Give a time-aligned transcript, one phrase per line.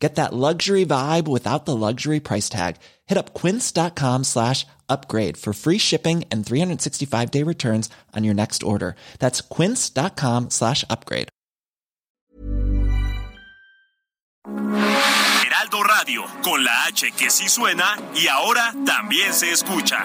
[0.00, 2.76] Get that luxury vibe without the luxury price tag.
[3.06, 8.62] Hit up quince.com slash upgrade for free shipping and 365 day returns on your next
[8.62, 8.96] order.
[9.18, 11.28] That's quince.com slash upgrade.
[14.46, 20.04] Heraldo Radio, con la H que sí suena y ahora también se escucha.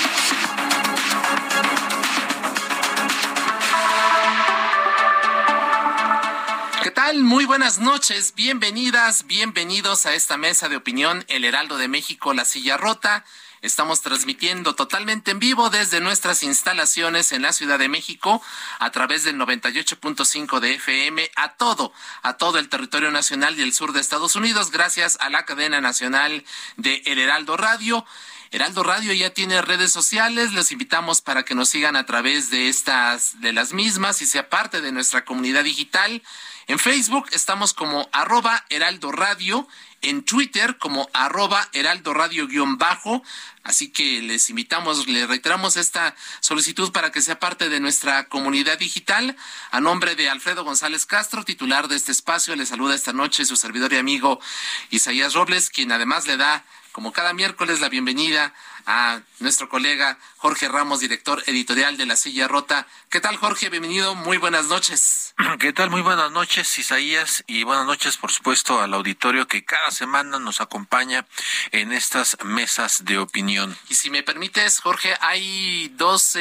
[7.01, 12.45] Muy buenas noches, bienvenidas, bienvenidos a esta mesa de opinión El Heraldo de México, La
[12.45, 13.25] Silla Rota.
[13.61, 18.41] Estamos transmitiendo totalmente en vivo desde nuestras instalaciones en la Ciudad de México
[18.79, 21.91] a través del 98.5 de FM a todo,
[22.21, 25.81] a todo el territorio nacional y el sur de Estados Unidos, gracias a la cadena
[25.81, 26.45] nacional
[26.77, 28.05] de El Heraldo Radio.
[28.53, 32.67] Heraldo Radio ya tiene redes sociales, los invitamos para que nos sigan a través de
[32.67, 36.21] estas, de las mismas y sea parte de nuestra comunidad digital.
[36.67, 39.69] En Facebook estamos como arroba Heraldo Radio,
[40.01, 43.23] en Twitter como arroba Heraldo Radio guion bajo.
[43.63, 48.77] Así que les invitamos, les reiteramos esta solicitud para que sea parte de nuestra comunidad
[48.77, 49.37] digital.
[49.71, 53.55] A nombre de Alfredo González Castro, titular de este espacio, le saluda esta noche su
[53.55, 54.41] servidor y amigo
[54.89, 58.53] Isaías Robles, quien además le da, como cada miércoles, la bienvenida
[58.85, 62.87] a nuestro colega Jorge Ramos, director editorial de La Silla Rota.
[63.09, 63.69] ¿Qué tal, Jorge?
[63.69, 64.15] Bienvenido.
[64.15, 65.33] Muy buenas noches.
[65.59, 65.89] ¿Qué tal?
[65.89, 70.61] Muy buenas noches, Isaías, y buenas noches, por supuesto, al auditorio que cada semana nos
[70.61, 71.25] acompaña
[71.71, 73.77] en estas mesas de opinión.
[73.89, 76.37] Y si me permites, Jorge, hay dos,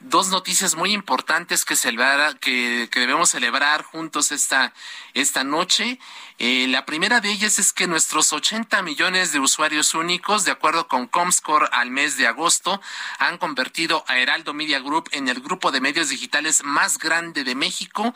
[0.00, 4.72] dos noticias muy importantes que, celebrar, que, que debemos celebrar juntos esta,
[5.14, 5.98] esta noche.
[6.40, 10.88] Eh, la primera de ellas es que nuestros 80 millones de usuarios únicos, de acuerdo
[10.88, 12.80] con Comscore al mes de agosto,
[13.20, 17.54] han convertido a Heraldo Media Group en el grupo de medios digitales más grande de
[17.54, 18.12] México.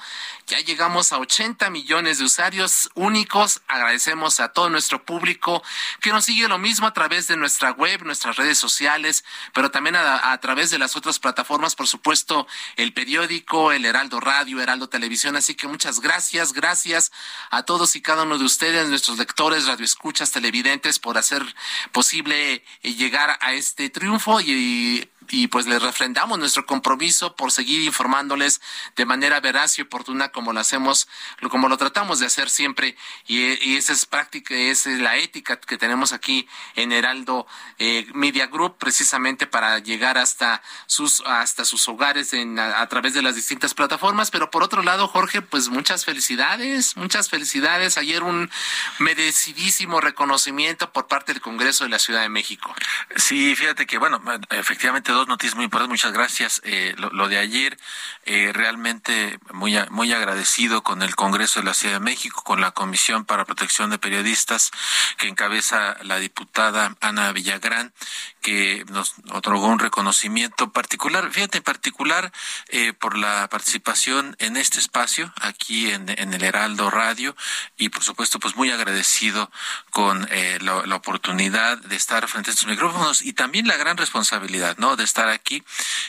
[0.48, 3.62] Ya llegamos a 80 millones de usuarios únicos.
[3.68, 5.62] Agradecemos a todo nuestro público
[6.00, 9.24] que nos sigue lo mismo a través de nuestra web, nuestras redes sociales,
[9.54, 14.18] pero también a, a través de las otras plataformas, por supuesto, el periódico, el Heraldo
[14.18, 15.36] Radio, Heraldo Televisión.
[15.36, 17.12] Así que muchas gracias, gracias
[17.50, 21.44] a todos y cada uno de ustedes, nuestros lectores, radioescuchas, televidentes, por hacer
[21.92, 27.82] posible eh, llegar a este triunfo y, y pues les refrendamos nuestro compromiso por seguir
[27.82, 28.60] informándoles
[28.96, 31.08] de manera veraz y oportuna como lo hacemos,
[31.50, 32.96] como lo tratamos de hacer siempre
[33.26, 37.46] y, esa es práctica, esa es la ética que tenemos aquí en Heraldo
[37.78, 43.14] eh, Media Group precisamente para llegar hasta sus hasta sus hogares en, a, a, través
[43.14, 47.98] de las distintas plataformas, pero por otro lado Jorge, pues muchas felicidades, muchas felicidades.
[47.98, 48.50] Ayer un
[48.98, 52.74] merecidísimo reconocimiento por parte del Congreso de la Ciudad de México.
[53.16, 55.90] Sí, fíjate que bueno, efectivamente dos noticias muy importantes.
[55.90, 56.60] Muchas gracias.
[56.64, 57.76] Eh, lo, de ayer,
[58.24, 62.70] eh, realmente muy, muy agradecido con el Congreso de la Ciudad de México, con la
[62.70, 64.70] Comisión para Protección de Periodistas
[65.16, 67.92] que encabeza la diputada Ana Villagrán,
[68.40, 72.32] que nos otorgó un reconocimiento particular, fíjate, en particular
[72.68, 77.34] eh, por la participación en este espacio, aquí en, el Heraldo Radio,
[77.76, 79.50] y por supuesto, pues muy agradecido
[79.90, 80.28] con
[80.60, 84.96] la, oportunidad de estar frente a estos micrófonos y también la gran responsabilidad, ¿no?
[85.08, 85.62] Estar aquí.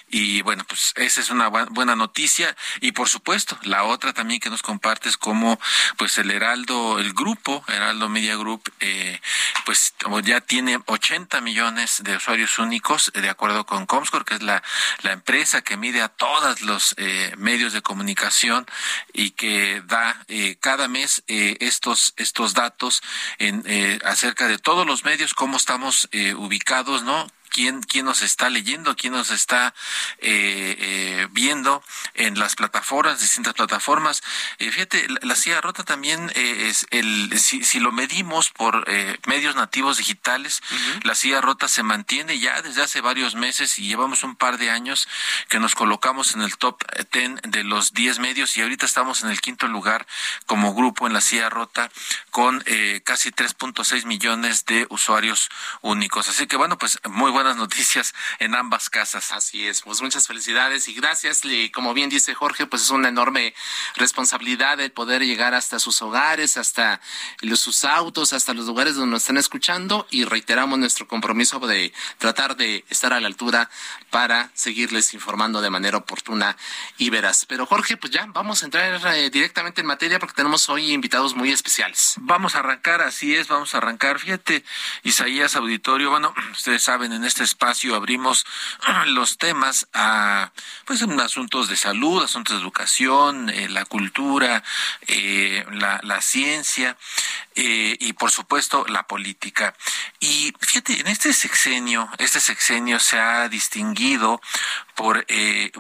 [0.10, 2.56] Y bueno, pues esa es una buena noticia.
[2.82, 5.60] Y por supuesto, la otra también que nos compartes como
[5.98, 9.20] pues el Heraldo, el grupo, Heraldo Media Group, eh,
[9.66, 9.94] pues
[10.24, 14.62] ya tiene 80 millones de usuarios únicos, de acuerdo con Comscore, que es la,
[15.02, 18.66] la empresa que mide a todos los eh, medios de comunicación
[19.14, 23.02] y que da eh, cada mes eh, estos, estos datos
[23.38, 23.64] en,
[24.04, 27.28] acerca de todos los medios, cómo estamos ubicados, ¿no?
[27.50, 29.74] Quién, quién nos está leyendo, quién nos está
[30.20, 34.22] eh, eh, viendo en las plataformas, distintas plataformas.
[34.58, 38.86] Eh, fíjate, la, silla rota también es el, si, lo medimos por
[39.26, 40.62] medios nativos digitales,
[41.04, 44.70] la silla rota se mantiene ya desde hace varios meses y llevamos un par de
[44.70, 45.08] años
[45.48, 49.30] que nos colocamos en el top 10 de los 10 medios y ahorita estamos en
[49.30, 50.06] el quinto lugar
[50.46, 50.59] como
[51.08, 51.90] en la silla rota
[52.32, 52.64] con
[53.04, 55.50] casi 3.6 millones de usuarios
[55.82, 56.28] únicos.
[56.30, 59.32] Así que bueno, pues muy buenas noticias en ambas casas.
[59.32, 61.42] Así es, pues muchas felicidades y gracias.
[61.74, 63.54] Como bien dice Jorge, pues es una enorme
[63.96, 67.02] responsabilidad el poder llegar hasta sus hogares, hasta
[67.56, 72.56] sus autos, hasta los lugares donde nos están escuchando y reiteramos nuestro compromiso de tratar
[72.56, 73.70] de estar a la altura
[74.10, 76.58] para seguirles informando de manera oportuna
[76.98, 77.46] y veraz.
[77.46, 81.36] Pero Jorge, pues ya vamos a entrar eh, directamente en materia porque tenemos hoy invitados
[81.36, 82.16] muy especiales.
[82.18, 84.20] Vamos a arrancar, así es, vamos a arrancar.
[84.20, 84.64] Fíjate,
[85.04, 88.46] Isaías Auditorio, bueno, ustedes saben, en este espacio abrimos
[89.08, 90.52] los temas a,
[90.86, 94.64] pues, asuntos de salud, asuntos de educación, eh, la cultura,
[95.08, 96.98] eh, la, ciencia
[97.62, 99.76] eh, y, por supuesto, la política.
[100.20, 104.42] Y fíjate, en este sexenio, este sexenio se ha distinguido
[104.96, 105.26] por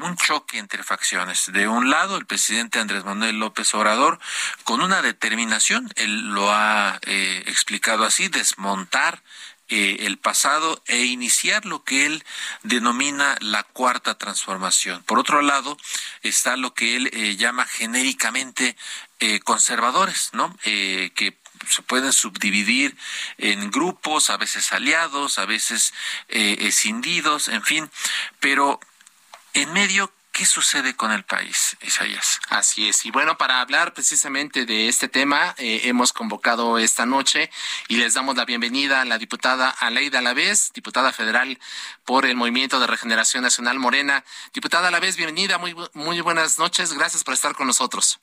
[0.01, 1.51] un choque entre facciones.
[1.51, 4.19] De un lado, el presidente Andrés Manuel López Obrador,
[4.63, 9.21] con una determinación, él lo ha explicado así, desmontar
[9.71, 12.23] eh, el pasado e iniciar lo que él
[12.63, 15.03] denomina la cuarta transformación.
[15.03, 15.77] Por otro lado,
[16.23, 18.75] está lo que él eh, llama genéricamente
[19.19, 20.57] eh, conservadores, ¿no?
[20.63, 21.37] que
[21.69, 22.97] se pueden subdividir
[23.37, 25.93] en grupos, a veces aliados, a veces
[26.27, 27.89] escindidos, en fin,
[28.39, 28.79] pero
[29.53, 32.39] en medio ¿Qué sucede con el país, Isaías?
[32.47, 33.05] Así es.
[33.05, 37.51] Y bueno, para hablar precisamente de este tema, eh, hemos convocado esta noche
[37.89, 41.59] y les damos la bienvenida a la diputada Aleida Alavés, diputada federal
[42.05, 44.23] por el Movimiento de Regeneración Nacional Morena.
[44.53, 48.21] Diputada Alavés, bienvenida, muy, muy buenas noches, gracias por estar con nosotros.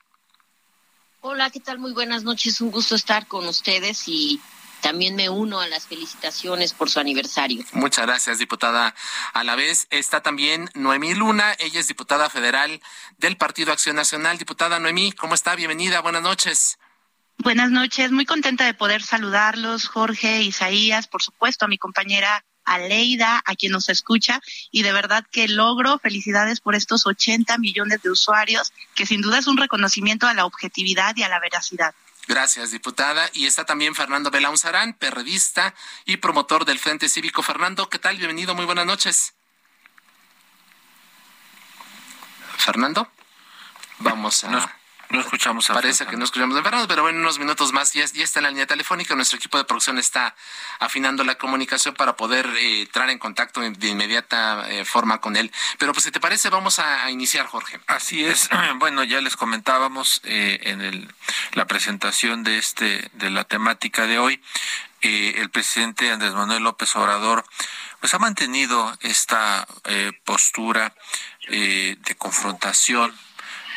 [1.28, 1.80] Hola, ¿qué tal?
[1.80, 4.40] Muy buenas noches, un gusto estar con ustedes y
[4.80, 7.64] también me uno a las felicitaciones por su aniversario.
[7.72, 8.94] Muchas gracias, diputada.
[9.32, 12.80] A la vez está también Noemí Luna, ella es diputada federal
[13.18, 14.38] del Partido Acción Nacional.
[14.38, 15.56] Diputada Noemí, ¿cómo está?
[15.56, 16.78] Bienvenida, buenas noches.
[17.38, 23.42] Buenas noches, muy contenta de poder saludarlos, Jorge, Isaías, por supuesto, a mi compañera Aleida,
[23.46, 24.40] a quien nos escucha,
[24.70, 29.38] y de verdad que logro felicidades por estos 80 millones de usuarios, que sin duda
[29.38, 31.94] es un reconocimiento a la objetividad y a la veracidad.
[32.28, 33.30] Gracias, diputada.
[33.32, 35.74] Y está también Fernando Belaunzarán, perredista
[36.04, 37.42] y promotor del Frente Cívico.
[37.42, 38.16] Fernando, ¿qué tal?
[38.16, 39.34] Bienvenido, muy buenas noches.
[42.58, 43.08] Fernando,
[43.98, 44.75] vamos a...
[45.10, 48.04] No escuchamos a Parece que no escuchamos a Fernando, pero bueno, unos minutos más ya,
[48.06, 49.14] ya, está en la línea telefónica.
[49.14, 50.34] Nuestro equipo de producción está
[50.80, 55.52] afinando la comunicación para poder eh, entrar en contacto de inmediata eh, forma con él.
[55.78, 57.78] Pero pues si te parece, vamos a, iniciar, Jorge.
[57.86, 58.48] Así es.
[58.78, 61.08] Bueno, ya les comentábamos eh, en el,
[61.52, 64.40] la presentación de este de la temática de hoy.
[65.00, 67.44] el presidente Andrés Manuel López Obrador
[68.00, 69.66] pues ha mantenido esta
[70.24, 70.94] postura
[71.48, 73.14] de confrontación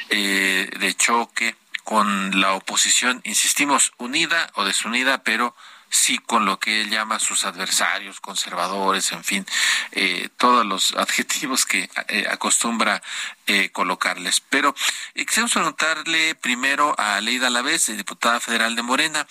[0.10, 5.56] eh, de choque con la oposición, insistimos, unida o desunida, pero
[5.90, 9.46] sí con lo que él llama sus adversarios, conservadores, en fin,
[9.92, 13.02] eh, todos los adjetivos que eh, acostumbra
[13.48, 14.42] eh, colocarles.
[14.42, 14.76] Pero
[15.14, 19.28] quisiera preguntarle primero a Aleida Alavés, diputada federal de Morena.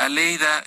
[0.00, 0.64] Aleida,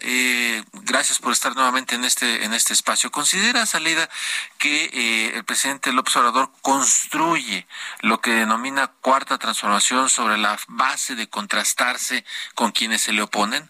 [0.89, 3.11] gracias por estar nuevamente en este, en este espacio.
[3.11, 4.09] ¿Consideras, Aleida,
[4.57, 7.67] que el presidente López Obrador construye
[8.01, 12.25] lo que denomina cuarta transformación sobre la base de contrastarse
[12.55, 13.69] con quienes se le oponen?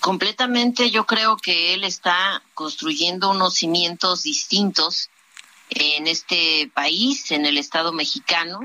[0.00, 5.08] completamente yo creo que él está construyendo unos cimientos distintos
[5.70, 8.60] en este país, en el Estado mexicano,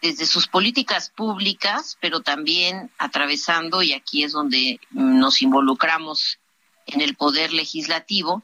[0.00, 6.38] desde sus políticas públicas, pero también atravesando, y aquí es donde nos involucramos
[6.86, 8.42] en el poder legislativo,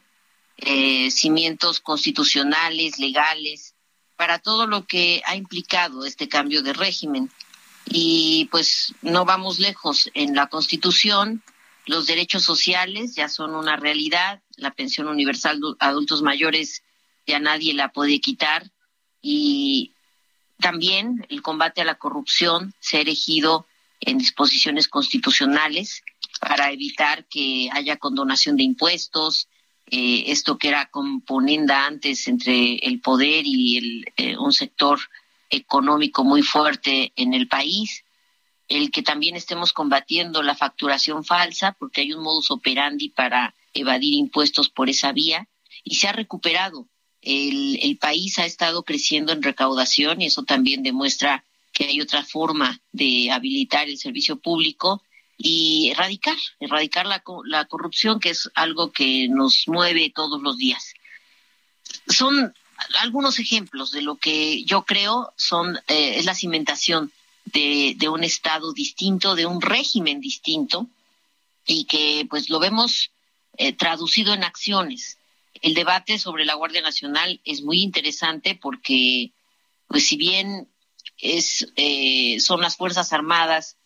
[0.57, 3.75] eh, cimientos constitucionales, legales,
[4.17, 7.31] para todo lo que ha implicado este cambio de régimen.
[7.87, 10.11] Y pues no vamos lejos.
[10.15, 11.43] En la Constitución
[11.87, 16.83] los derechos sociales ya son una realidad, la pensión universal de adultos mayores
[17.27, 18.71] ya nadie la puede quitar
[19.21, 19.94] y
[20.65, 23.67] también el combate a la corrupción se ha erigido
[24.01, 26.03] en disposiciones constitucionales
[26.41, 29.51] para evitar que haya condonación de impuestos,
[29.91, 34.99] eh, esto que era componenda antes entre el poder y el, eh, un sector
[35.51, 38.03] económico muy fuerte en el país
[38.69, 44.15] el que también estemos combatiendo la facturación falsa, porque hay un modus operandi para evadir
[44.15, 45.47] impuestos por esa vía
[45.83, 46.89] y se ha recuperado.
[47.25, 52.81] El, país ha estado creciendo en recaudación y eso también demuestra que hay otra forma
[52.93, 55.03] de habilitar el servicio público
[55.39, 60.95] y erradicar, erradicar la, la corrupción, que es algo que nos mueve todos los días.
[62.09, 62.53] Son
[63.01, 67.13] algunos ejemplos de lo que yo creo son eh, es la cimentación
[67.47, 70.89] de, de, un estado distinto, de un régimen distinto
[71.67, 73.11] y que pues lo vemos
[73.57, 75.19] eh, traducido en acciones.
[75.65, 79.33] El debate sobre la Guardia Nacional es muy interesante porque
[79.87, 80.69] pues si bien
[81.17, 83.79] es eh, son las Fuerzas Armadas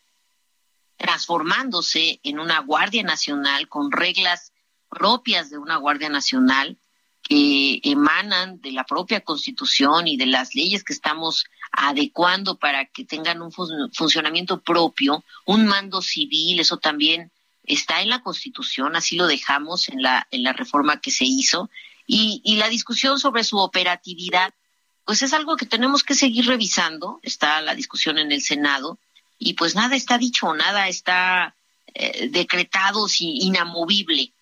[0.97, 4.52] transformándose en una Guardia Nacional con reglas
[4.90, 6.78] propias de una Guardia Nacional,
[7.23, 13.04] que emanan de la propia Constitución y de las leyes que estamos adecuando para que
[13.04, 17.30] tengan un funcionamiento propio, un mando civil, eso también
[17.68, 21.70] está en la Constitución, así lo dejamos en la, en la reforma que se hizo,
[22.06, 24.54] y, y la discusión sobre su operatividad,
[25.04, 28.98] pues es algo que tenemos que seguir revisando, está la discusión en el Senado,
[29.38, 31.54] y pues nada está dicho, nada está
[31.94, 34.32] eh, decretado, inamovible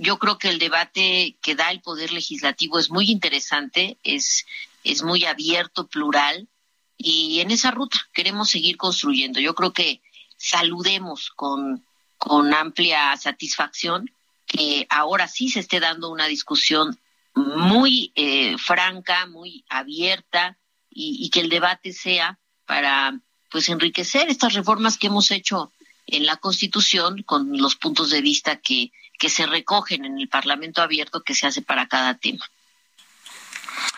[0.00, 4.46] yo creo que el debate que da el Poder Legislativo es muy interesante, es,
[4.82, 6.48] es muy abierto, plural,
[6.96, 9.40] y en esa ruta queremos seguir construyendo.
[9.40, 10.00] Yo creo que
[10.38, 11.84] saludemos con,
[12.20, 14.12] con amplia satisfacción
[14.46, 17.00] que ahora sí se esté dando una discusión
[17.34, 20.56] muy eh, franca, muy abierta,
[20.88, 23.18] y, y que el debate sea para
[23.50, 25.72] pues enriquecer estas reformas que hemos hecho
[26.06, 30.80] en la Constitución con los puntos de vista que que se recogen en el Parlamento
[30.80, 32.50] abierto que se hace para cada tema.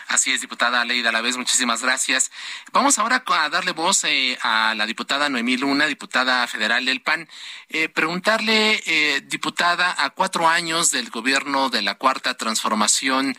[0.07, 2.31] Así es, diputada Leida la vez, muchísimas gracias.
[2.71, 7.27] Vamos ahora a darle voz eh, a la diputada Noemí Luna, diputada federal del PAN.
[7.69, 13.35] Eh, preguntarle, eh, diputada, a cuatro años del gobierno de la Cuarta Transformación,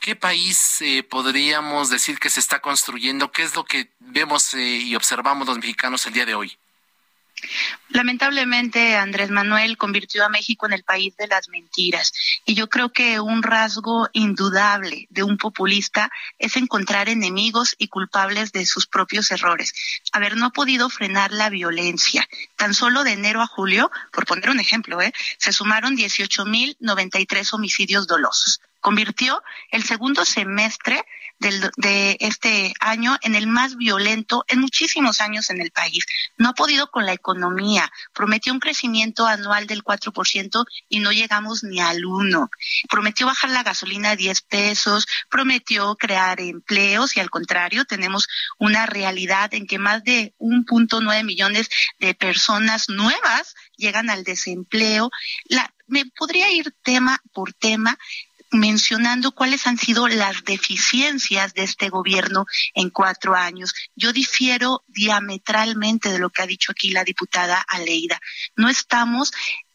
[0.00, 3.30] ¿qué país podríamos decir que se está construyendo?
[3.30, 6.58] ¿Qué es lo que vemos y observamos los mexicanos el día de hoy?
[7.90, 12.12] Lamentablemente, Andrés Manuel convirtió a México en el país de las mentiras.
[12.44, 18.52] Y yo creo que un rasgo indudable de un populista es encontrar enemigos y culpables
[18.52, 19.72] de sus propios errores.
[20.12, 22.28] Haber no podido frenar la violencia.
[22.56, 25.12] Tan solo de enero a julio, por poner un ejemplo, ¿eh?
[25.38, 31.06] se sumaron 18.093 homicidios dolosos convirtió el segundo semestre
[31.38, 36.04] del, de este año en el más violento en muchísimos años en el país.
[36.36, 37.90] No ha podido con la economía.
[38.12, 42.50] Prometió un crecimiento anual del 4% y no llegamos ni al 1.
[42.90, 48.84] Prometió bajar la gasolina a 10 pesos, prometió crear empleos y al contrario tenemos una
[48.84, 55.10] realidad en que más de 1.9 millones de personas nuevas llegan al desempleo.
[55.46, 57.98] La, me podría ir tema por tema
[58.54, 63.74] mencionando cuáles han sido las deficiencias de este gobierno en cuatro años.
[63.96, 68.20] Yo difiero diametralmente de lo que ha dicho aquí la diputada Aleida.
[68.56, 69.32] No estamos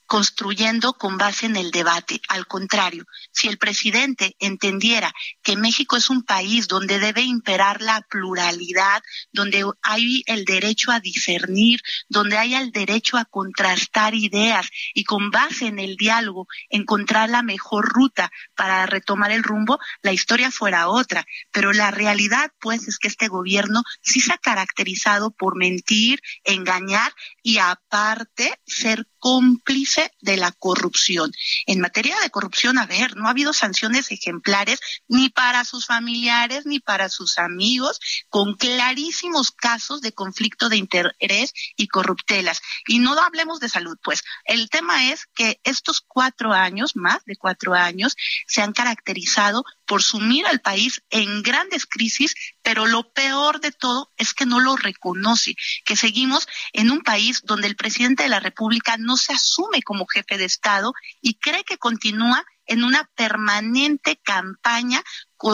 [0.10, 2.20] construyendo con base en el debate.
[2.30, 5.14] Al contrario, si el presidente entendiera
[5.44, 11.00] que México es un país donde debe imperar la pluralidad, donde hay el derecho a
[11.00, 17.30] discernir, donde hay el derecho a contrastar ideas y con base en el diálogo encontrar
[17.30, 21.24] la mejor ruta para retomar el rumbo, la historia fuera otra.
[21.52, 27.14] Pero la realidad, pues, es que este gobierno sí se ha caracterizado por mentir, engañar
[27.44, 31.32] y aparte ser cómplice de la corrupción.
[31.66, 36.66] En materia de corrupción, a ver, no ha habido sanciones ejemplares ni para sus familiares
[36.66, 38.00] ni para sus amigos,
[38.30, 42.62] con clarísimos casos de conflicto de interés y corruptelas.
[42.88, 47.36] Y no hablemos de salud, pues el tema es que estos cuatro años, más de
[47.36, 48.16] cuatro años,
[48.48, 54.12] se han caracterizado por sumir al país en grandes crisis, pero lo peor de todo
[54.18, 58.40] es que no lo reconoce, que seguimos en un país donde el presidente de la
[58.40, 60.94] República no se asume como jefe de Estado
[61.24, 65.04] y cree que continúa en una permanente campaña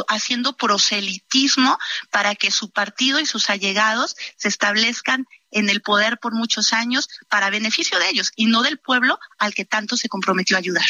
[0.10, 1.78] haciendo proselitismo
[2.12, 7.08] para que su partido y sus allegados se establezcan en el poder por muchos años
[7.30, 10.88] para beneficio de ellos y no del pueblo al que tanto se comprometió a ayudar.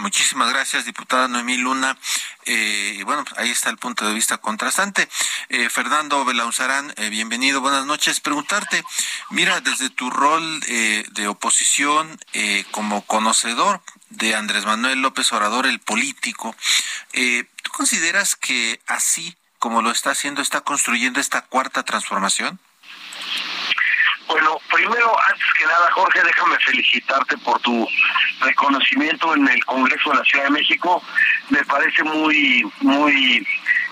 [0.00, 1.96] Muchísimas gracias, diputada Noemí Luna.
[2.44, 5.08] Eh, y bueno, ahí está el punto de vista contrastante.
[5.48, 8.20] Eh, Fernando Belauzarán, eh, bienvenido, buenas noches.
[8.20, 8.84] Preguntarte,
[9.30, 12.18] mira, desde tu rol de oposición
[12.70, 16.54] como conocedor de Andrés Manuel López Obrador, el político,
[17.12, 22.58] ¿tú consideras que así como lo está haciendo, está construyendo esta cuarta transformación?
[24.30, 27.86] Bueno, primero, antes que nada, Jorge, déjame felicitarte por tu
[28.40, 31.02] reconocimiento en el Congreso de la Ciudad de México.
[31.48, 33.44] Me parece muy, muy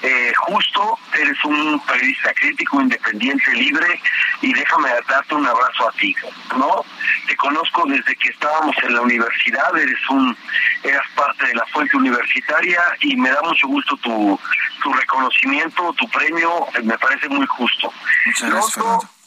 [0.02, 4.00] eh, justo, eres un periodista crítico, independiente, libre,
[4.40, 6.14] y déjame darte un abrazo a ti,
[6.57, 6.85] ¿no?
[7.26, 10.37] Te conozco desde que estábamos en la universidad, eres un,
[10.85, 14.38] eras parte de la fuente universitaria y me da mucho gusto tu,
[14.85, 17.92] tu reconocimiento, tu premio, me parece muy justo.
[18.26, 19.17] Muchas gracias,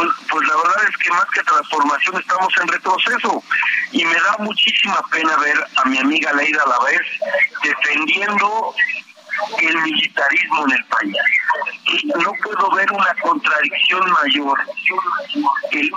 [0.00, 3.42] pues, pues, la verdad es que más que transformación estamos en retroceso
[3.92, 7.00] y me da muchísima pena ver a mi amiga Leida a la vez
[7.62, 8.74] defendiendo
[9.60, 11.16] el militarismo en el país.
[12.04, 14.58] No puedo ver una contradicción mayor.
[15.72, 15.90] El,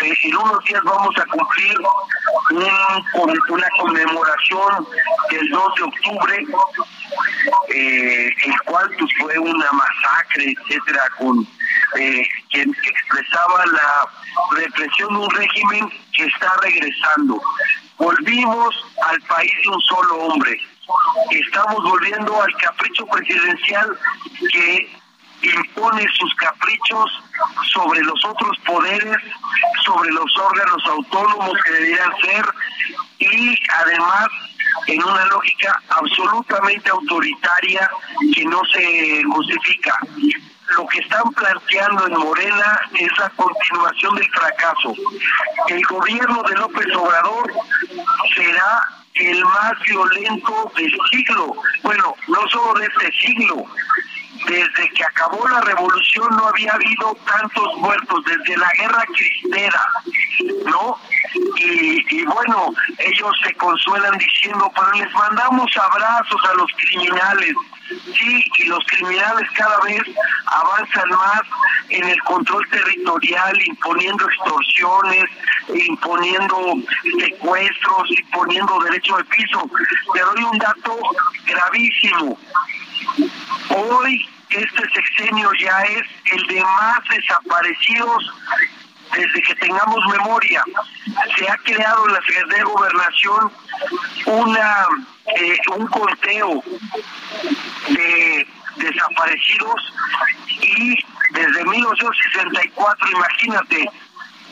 [0.00, 1.78] en unos días vamos a cumplir
[2.50, 4.86] un, una conmemoración
[5.30, 6.46] del 2 de octubre,
[7.74, 11.46] eh, el cual pues, fue una masacre, etcétera, con
[11.96, 12.26] eh,
[13.14, 14.08] expresaba la
[14.56, 17.40] represión de un régimen que está regresando.
[17.98, 18.74] Volvimos
[19.08, 20.60] al país de un solo hombre.
[21.30, 23.98] Estamos volviendo al capricho presidencial
[24.50, 24.98] que
[25.42, 27.22] impone sus caprichos
[27.72, 29.16] sobre los otros poderes,
[29.84, 32.44] sobre los órganos autónomos que deberían ser
[33.18, 34.28] y además
[34.86, 37.90] en una lógica absolutamente autoritaria
[38.34, 39.96] que no se justifica
[40.76, 44.94] lo que están planteando en Morena es la continuación del fracaso.
[45.68, 47.52] El gobierno de López Obrador
[48.34, 53.64] será el más violento del siglo, bueno, no solo de este siglo,
[54.46, 59.86] desde que acabó la revolución no había habido tantos muertos, desde la guerra cristera,
[60.66, 60.98] ¿no?
[61.56, 67.54] Y, y, bueno, ellos se consuelan diciendo, pero les mandamos abrazos a los criminales.
[67.88, 70.02] Sí, y los criminales cada vez
[70.46, 71.42] avanzan más
[71.90, 75.24] en el control territorial, imponiendo extorsiones,
[75.68, 76.74] imponiendo
[77.20, 79.70] secuestros, imponiendo derecho de piso.
[80.14, 80.98] Le doy un dato
[81.46, 82.38] gravísimo.
[83.68, 86.02] Hoy este sexenio ya es
[86.32, 88.32] el de más desaparecidos
[89.12, 90.62] desde que tengamos memoria.
[91.36, 93.52] Se ha creado en la Secretaría de Gobernación
[94.26, 94.86] una
[95.36, 96.62] eh, un conteo
[97.88, 99.92] de desaparecidos
[100.60, 100.98] y
[101.30, 103.90] desde 1964, imagínate,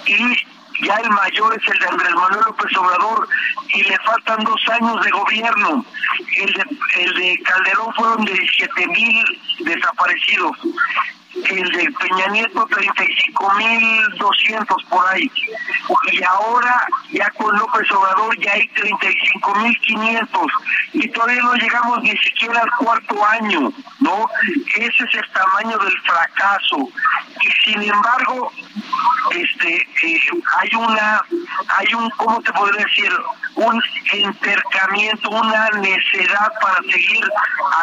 [0.06, 0.36] y
[0.82, 3.28] ya el mayor es el de Andrés Manuel López Obrador
[3.74, 5.84] y le faltan dos años de gobierno.
[6.36, 9.24] El de, de Calderón fueron 17 mil
[9.60, 10.56] desaparecidos.
[11.34, 15.30] El de Peña Nieto 35.200 por ahí.
[16.12, 20.46] Y ahora ya con López Obrador ya hay 35.500
[20.92, 24.28] y todavía no llegamos ni siquiera al cuarto año, ¿no?
[24.76, 26.90] Ese es el tamaño del fracaso.
[27.40, 28.52] Y sin embargo,
[29.30, 30.20] este eh,
[30.60, 31.24] hay una
[31.78, 33.10] hay un cómo te podría decir
[33.54, 37.24] un intercamiento una necedad para seguir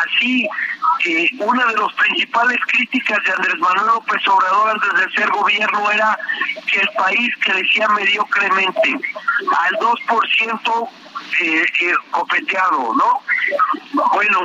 [0.03, 0.47] así
[1.05, 5.91] eh, una de las principales críticas de Andrés Manuel López Obrador antes de ser gobierno
[5.91, 6.19] era
[6.69, 8.99] que el país crecía mediocremente
[9.57, 10.89] al 2%
[11.41, 13.21] eh, eh, copeteado, ¿no?
[14.13, 14.39] Bueno,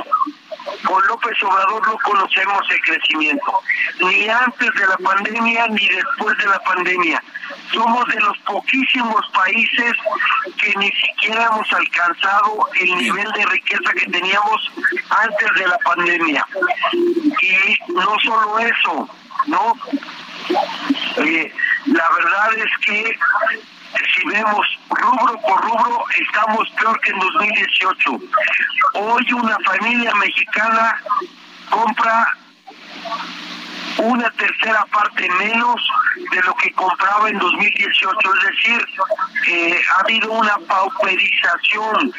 [0.85, 3.61] con López Obrador no conocemos el crecimiento,
[3.99, 7.23] ni antes de la pandemia ni después de la pandemia.
[7.73, 9.93] Somos de los poquísimos países
[10.57, 14.71] que ni siquiera hemos alcanzado el nivel de riqueza que teníamos
[15.09, 16.47] antes de la pandemia.
[16.93, 19.09] Y no solo eso,
[19.47, 19.73] ¿no?
[21.17, 21.53] Eh,
[21.85, 23.17] la verdad es que
[24.15, 28.11] si vemos rubro por rubro, estamos peor que en 2018.
[28.93, 31.01] Hoy una familia mexicana
[31.69, 32.27] compra
[33.97, 35.75] una tercera parte menos
[36.31, 38.87] de lo que compraba en 2018, es decir,
[39.47, 42.13] eh, ha habido una pauperización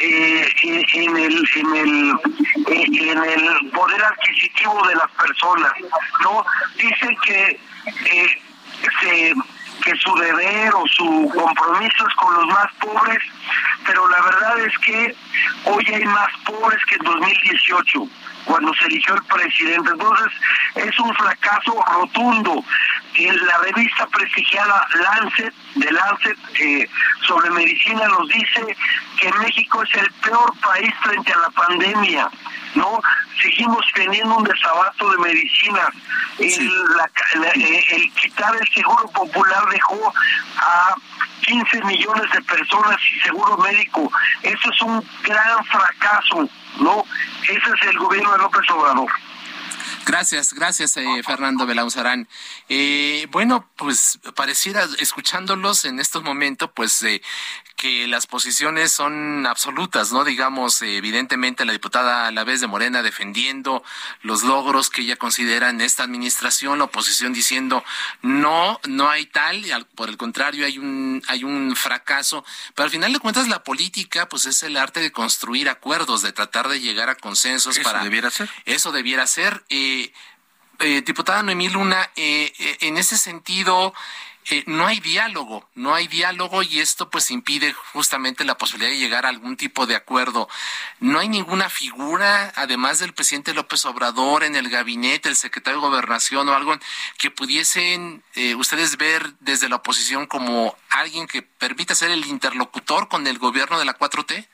[0.00, 2.12] eh, en el en el
[2.68, 5.72] eh, en el poder adquisitivo de las personas,
[6.22, 6.44] no
[6.76, 7.60] dicen que
[9.00, 9.34] se
[9.82, 13.22] que su deber o su compromiso es con los más pobres,
[13.86, 15.14] pero la verdad es que
[15.64, 18.08] hoy hay más pobres que en 2018
[18.44, 19.90] cuando se eligió el presidente.
[19.90, 20.32] Entonces,
[20.76, 22.64] es un fracaso rotundo.
[23.18, 26.88] La revista prestigiada Lancet, de Lancet, eh,
[27.26, 28.76] sobre medicina, nos dice
[29.20, 32.30] que México es el peor país frente a la pandemia.
[32.74, 33.00] ¿No?
[33.40, 35.88] Seguimos teniendo un desabasto de medicinas.
[36.38, 36.58] Eh,
[37.90, 40.12] el, quitar el seguro popular dejó
[40.58, 40.94] a
[41.42, 44.10] 15 millones de personas sin seguro médico.
[44.42, 47.04] Eso es un gran fracaso, ¿no?
[47.42, 49.10] Ese es el gobierno de López Obrador.
[50.04, 52.28] Gracias, gracias, eh, Fernando Belauzarán.
[52.68, 57.22] Eh, bueno, pues pareciera, escuchándolos en estos momentos, pues eh,
[57.76, 60.24] que las posiciones son absolutas, ¿no?
[60.24, 63.82] Digamos, evidentemente la diputada a la vez de Morena defendiendo
[64.22, 67.84] los logros que ella considera en esta administración, la oposición diciendo
[68.22, 72.44] no, no hay tal, por el contrario hay un, hay un fracaso.
[72.74, 76.32] Pero al final de cuentas la política, pues es el arte de construir acuerdos, de
[76.32, 78.02] tratar de llegar a consensos eso para.
[78.04, 78.50] debiera ser.
[78.64, 79.64] Eso debiera ser.
[79.68, 80.12] Eh,
[80.78, 83.94] eh, diputada Noemí Luna, eh, en ese sentido,
[84.50, 88.98] eh, no hay diálogo, no hay diálogo y esto pues impide justamente la posibilidad de
[88.98, 90.48] llegar a algún tipo de acuerdo.
[90.98, 95.86] No hay ninguna figura, además del presidente López Obrador, en el gabinete, el secretario de
[95.86, 96.76] Gobernación o algo
[97.18, 103.08] que pudiesen eh, ustedes ver desde la oposición como alguien que permita ser el interlocutor
[103.08, 104.48] con el gobierno de la 4T.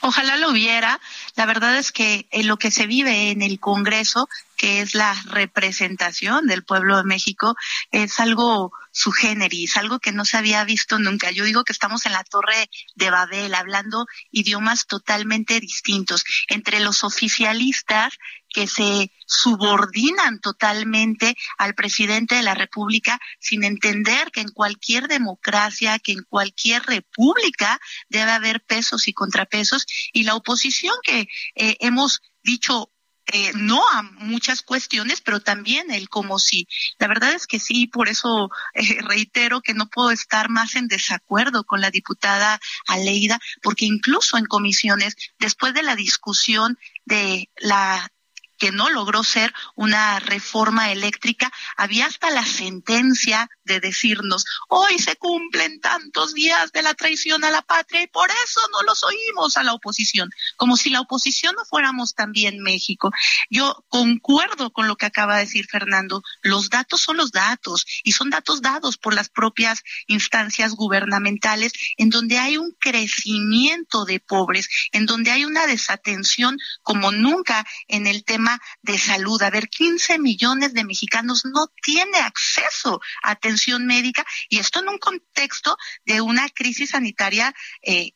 [0.00, 1.00] Ojalá lo hubiera.
[1.34, 5.14] La verdad es que en lo que se vive en el Congreso, que es la
[5.26, 7.56] representación del pueblo de México,
[7.90, 11.32] es algo su generis, algo que no se había visto nunca.
[11.32, 16.24] Yo digo que estamos en la torre de Babel, hablando idiomas totalmente distintos.
[16.48, 18.14] Entre los oficialistas
[18.48, 25.98] que se subordinan totalmente al presidente de la República sin entender que en cualquier democracia,
[25.98, 31.26] que en cualquier república debe haber pesos y contrapesos y la oposición que
[31.56, 32.93] eh, hemos dicho
[33.32, 36.68] eh, no a muchas cuestiones, pero también el como si.
[36.98, 40.88] La verdad es que sí, por eso eh, reitero que no puedo estar más en
[40.88, 48.10] desacuerdo con la diputada Aleida, porque incluso en comisiones, después de la discusión de la
[48.58, 55.16] que no logró ser una reforma eléctrica, había hasta la sentencia de decirnos, hoy se
[55.16, 59.56] cumplen tantos días de la traición a la patria y por eso no los oímos
[59.56, 63.10] a la oposición, como si la oposición no fuéramos también México.
[63.50, 68.12] Yo concuerdo con lo que acaba de decir Fernando, los datos son los datos y
[68.12, 74.68] son datos dados por las propias instancias gubernamentales en donde hay un crecimiento de pobres,
[74.92, 79.42] en donde hay una desatención como nunca en el tema de salud.
[79.42, 84.88] A ver, 15 millones de mexicanos no tienen acceso a atención médica y esto en
[84.88, 88.12] un contexto de una crisis sanitaria eh,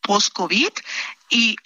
[0.00, 0.72] post-COVID.
[1.32, 1.56] Y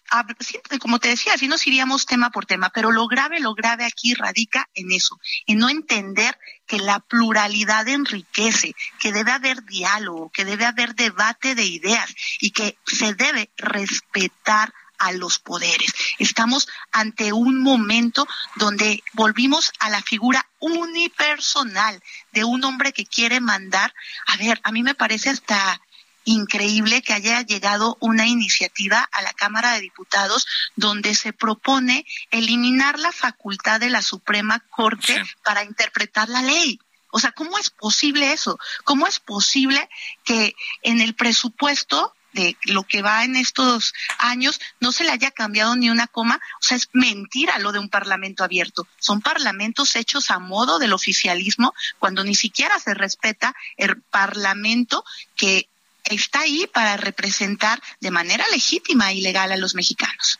[0.79, 4.13] como te decía, así nos iríamos tema por tema, pero lo grave, lo grave aquí
[4.13, 10.45] radica en eso, en no entender que la pluralidad enriquece, que debe haber diálogo, que
[10.45, 15.93] debe haber debate de ideas y que se debe respetar a los poderes.
[16.19, 23.41] Estamos ante un momento donde volvimos a la figura unipersonal de un hombre que quiere
[23.41, 23.95] mandar.
[24.27, 25.81] A ver, a mí me parece hasta
[26.25, 32.99] increíble que haya llegado una iniciativa a la Cámara de Diputados donde se propone eliminar
[32.99, 36.81] la facultad de la Suprema Corte para interpretar la ley.
[37.11, 38.59] O sea, ¿cómo es posible eso?
[38.85, 39.87] ¿Cómo es posible
[40.25, 45.31] que en el presupuesto de lo que va en estos años no se le haya
[45.31, 46.41] cambiado ni una coma.
[46.61, 48.87] O sea, es mentira lo de un parlamento abierto.
[48.99, 55.05] Son parlamentos hechos a modo del oficialismo cuando ni siquiera se respeta el parlamento
[55.37, 55.69] que
[56.05, 60.39] está ahí para representar de manera legítima y legal a los mexicanos.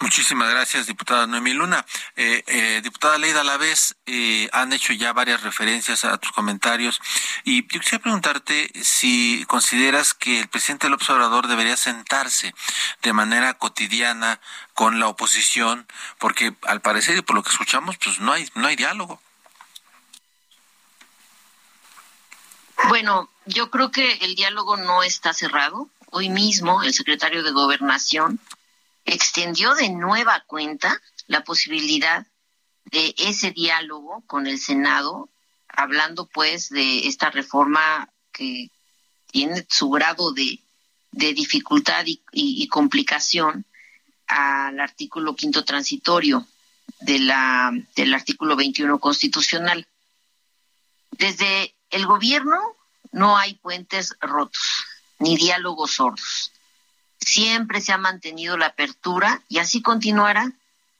[0.00, 1.84] Muchísimas gracias, diputada Noemí Luna.
[2.16, 7.00] Eh, eh, diputada Leida la vez eh, han hecho ya varias referencias a tus comentarios
[7.44, 12.54] y yo quisiera preguntarte si consideras que el presidente López Obrador debería sentarse
[13.02, 14.40] de manera cotidiana
[14.74, 15.86] con la oposición,
[16.18, 19.20] porque al parecer y por lo que escuchamos, pues no hay, no hay diálogo.
[22.88, 25.88] Bueno, yo creo que el diálogo no está cerrado.
[26.10, 28.40] Hoy mismo el secretario de Gobernación
[29.04, 32.26] extendió de nueva cuenta la posibilidad
[32.84, 35.28] de ese diálogo con el Senado,
[35.68, 38.70] hablando pues de esta reforma que
[39.30, 40.58] tiene su grado de,
[41.12, 43.64] dificultad y, complicación
[44.26, 46.46] al artículo quinto transitorio
[47.00, 49.86] de la, del artículo 21 constitucional.
[51.12, 52.58] Desde el gobierno
[53.12, 54.84] no hay puentes rotos,
[55.18, 56.52] ni diálogos sordos.
[57.20, 60.52] Siempre se ha mantenido la apertura y así continuará.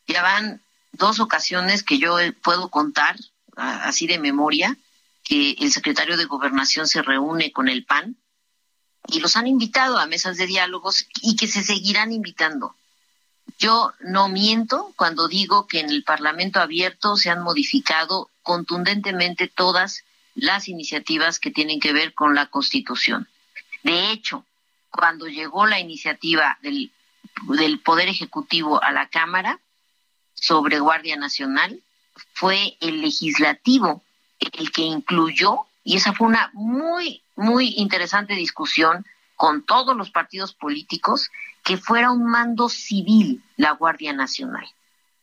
[0.06, 3.16] Ya van dos ocasiones que yo puedo contar,
[3.56, 4.76] así de memoria,
[5.24, 8.16] que el secretario de Gobernación se reúne con el PAN
[9.08, 12.76] y los han invitado a mesas de diálogos y que se seguirán invitando.
[13.58, 20.04] Yo no miento cuando digo que en el Parlamento abierto se han modificado contundentemente todas
[20.34, 23.28] las iniciativas que tienen que ver con la Constitución.
[23.82, 24.44] De hecho,
[24.90, 26.92] cuando llegó la iniciativa del,
[27.48, 29.60] del Poder Ejecutivo a la Cámara
[30.34, 31.80] sobre Guardia Nacional,
[32.34, 34.02] fue el legislativo
[34.38, 40.54] el que incluyó, y esa fue una muy, muy interesante discusión con todos los partidos
[40.54, 41.30] políticos,
[41.64, 44.66] que fuera un mando civil la Guardia Nacional.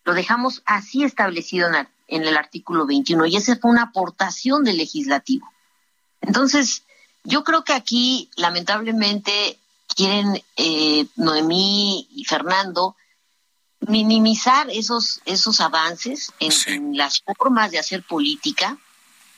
[0.04, 4.78] Lo dejamos así establecido en, en el artículo 21 y esa fue una aportación del
[4.78, 5.50] legislativo.
[6.22, 6.84] Entonces,
[7.24, 9.60] yo creo que aquí, lamentablemente,
[9.96, 12.96] quieren eh, Noemí y Fernando
[13.82, 18.78] minimizar esos, esos avances en, las formas de hacer política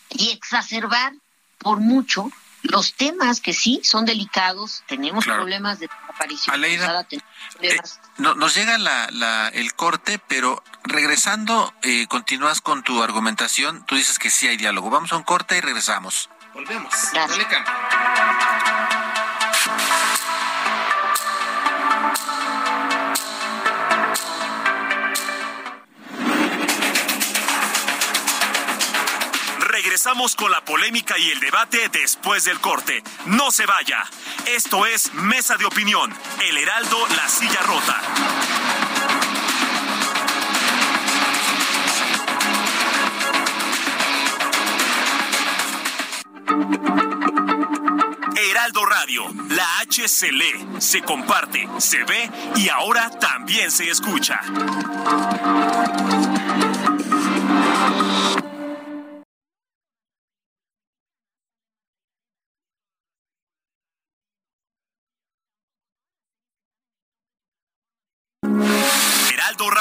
[0.10, 1.13] y exacerbar
[1.60, 2.29] por mucho
[2.63, 6.54] los temas que sí son delicados, tenemos problemas de aparición.
[6.54, 7.08] Aleida,
[7.62, 7.78] eh,
[8.17, 14.30] nos llega la, el corte, pero regresando, eh, continúas con tu argumentación, tú dices que
[14.30, 14.89] sí hay diálogo.
[14.89, 16.30] Vamos a un corte y regresamos.
[16.54, 16.93] Volvemos.
[17.13, 17.47] Dale
[30.03, 33.03] Regresamos con la polémica y el debate después del corte.
[33.27, 34.03] No se vaya.
[34.47, 36.11] Esto es Mesa de Opinión.
[36.49, 38.01] El Heraldo, la silla rota.
[48.49, 54.39] Heraldo Radio, la H se lee, se comparte, se ve y ahora también se escucha.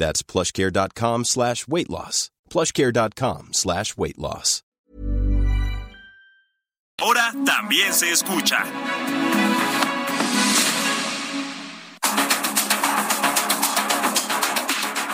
[0.00, 2.30] That's plushcare.com slash weight loss.
[2.48, 4.62] plushcare.com slash weight loss.
[7.02, 8.64] Ahora también se escucha.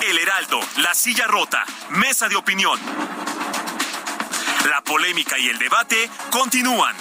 [0.08, 2.78] El Heraldo, La Silla Rota, Mesa de Opinión.
[4.70, 6.94] La polémica y el debate continúan.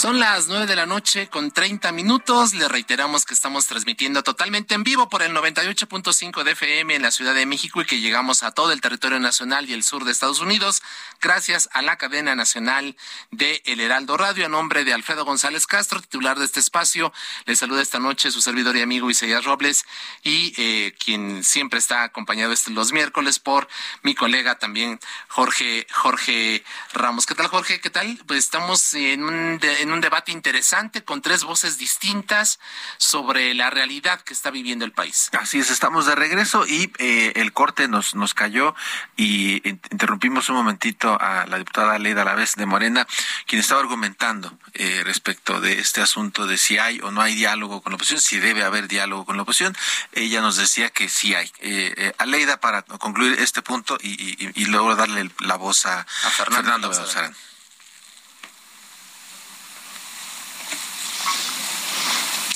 [0.00, 2.54] Son las nueve de la noche con treinta minutos.
[2.54, 7.10] Le reiteramos que estamos transmitiendo totalmente en vivo por el 98.5 de FM en la
[7.10, 10.12] Ciudad de México y que llegamos a todo el territorio nacional y el sur de
[10.12, 10.82] Estados Unidos
[11.20, 12.96] gracias a la cadena nacional
[13.30, 14.46] de El Heraldo Radio.
[14.46, 17.12] A nombre de Alfredo González Castro, titular de este espacio,
[17.44, 19.84] le saluda esta noche su servidor y amigo Isaías Robles
[20.22, 23.68] y eh, quien siempre está acompañado este, los miércoles por
[24.02, 27.26] mi colega también Jorge Jorge Ramos.
[27.26, 27.82] ¿Qué tal Jorge?
[27.82, 28.18] ¿Qué tal?
[28.26, 32.58] Pues estamos en un, en un debate interesante con tres voces distintas
[32.98, 35.30] sobre la realidad que está viviendo el país.
[35.38, 38.74] Así es, estamos de regreso y eh, el corte nos, nos cayó
[39.16, 43.06] y interrumpimos un momentito a la diputada Leida Lavés de Morena,
[43.46, 47.82] quien estaba argumentando eh, respecto de este asunto de si hay o no hay diálogo
[47.82, 49.76] con la oposición, si debe haber diálogo con la oposición.
[50.12, 51.50] Ella nos decía que sí hay.
[51.60, 57.34] Eh, eh Aleida, para concluir este punto y, luego darle la voz a, Fernando, Fernando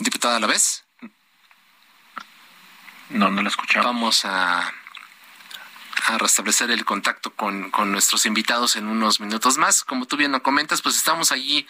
[0.01, 0.85] Diputada, ¿la ves?
[3.11, 3.87] No, no la escuchamos.
[3.87, 4.73] Vamos a,
[6.07, 9.85] a restablecer el contacto con, con, nuestros invitados en unos minutos más.
[9.85, 11.67] Como tú bien lo comentas, pues estamos allí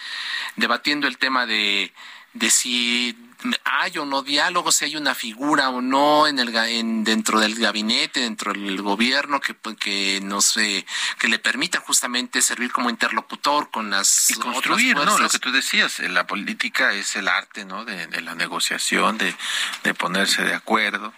[0.56, 1.92] debatiendo el tema de,
[2.32, 3.16] de si
[3.64, 7.54] hay o no diálogo, si hay una figura o no en el en, dentro del
[7.54, 10.84] gabinete, dentro del gobierno que pues, que nos eh,
[11.18, 15.18] que le permita justamente servir como interlocutor con las y construir, ¿no?
[15.18, 17.84] Lo que tú decías, eh, la política es el arte, ¿no?
[17.84, 19.34] De, de la negociación, de,
[19.82, 21.12] de ponerse de acuerdo.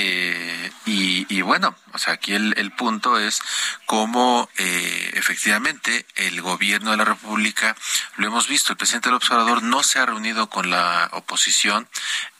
[0.00, 3.40] Eh, y, bueno, o sea, aquí el, el punto es
[3.84, 7.76] cómo eh, efectivamente el gobierno de la República,
[8.16, 11.88] lo hemos visto, el presidente del observador no se ha reunido con la oposición.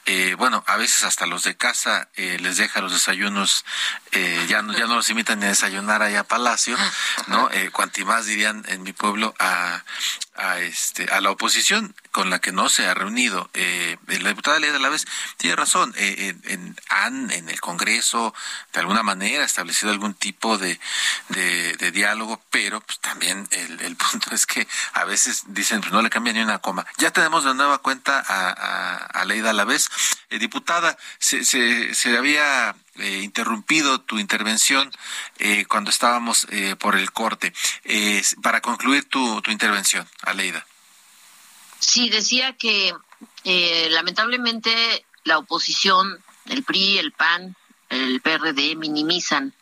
[0.06, 3.66] Eh, bueno, a veces hasta los de casa eh, les deja los desayunos,
[4.12, 6.78] eh, ya no ya no los invitan ni a desayunar allá a Palacio,
[7.26, 7.50] ¿no?
[7.50, 9.84] Eh, cuanti más dirían en mi pueblo a,
[10.34, 13.48] a este a la oposición con la que no se ha reunido.
[13.54, 15.94] Eh, la diputada Leda Laves tiene razón.
[15.96, 16.34] Eh,
[16.88, 18.34] han en el Congreso
[18.72, 20.80] de alguna manera establecido algún tipo de,
[21.92, 26.10] diálogo, pero pues, también el, el, punto es que a veces dicen pues no le
[26.10, 26.84] cambian ni una coma.
[26.96, 29.88] Ya tenemos de nueva cuenta a, a, a Leida Alavés.
[30.30, 34.90] Eh, diputada, se, se, se había eh, interrumpido tu intervención
[35.38, 37.52] eh, cuando estábamos eh, por el corte.
[38.42, 40.66] para concluir tu, tu intervención, Aleida.
[41.78, 42.94] Sí, decía que
[43.90, 47.56] lamentablemente la oposición, el PRI, el PAN,
[47.88, 49.54] el PRD minimizan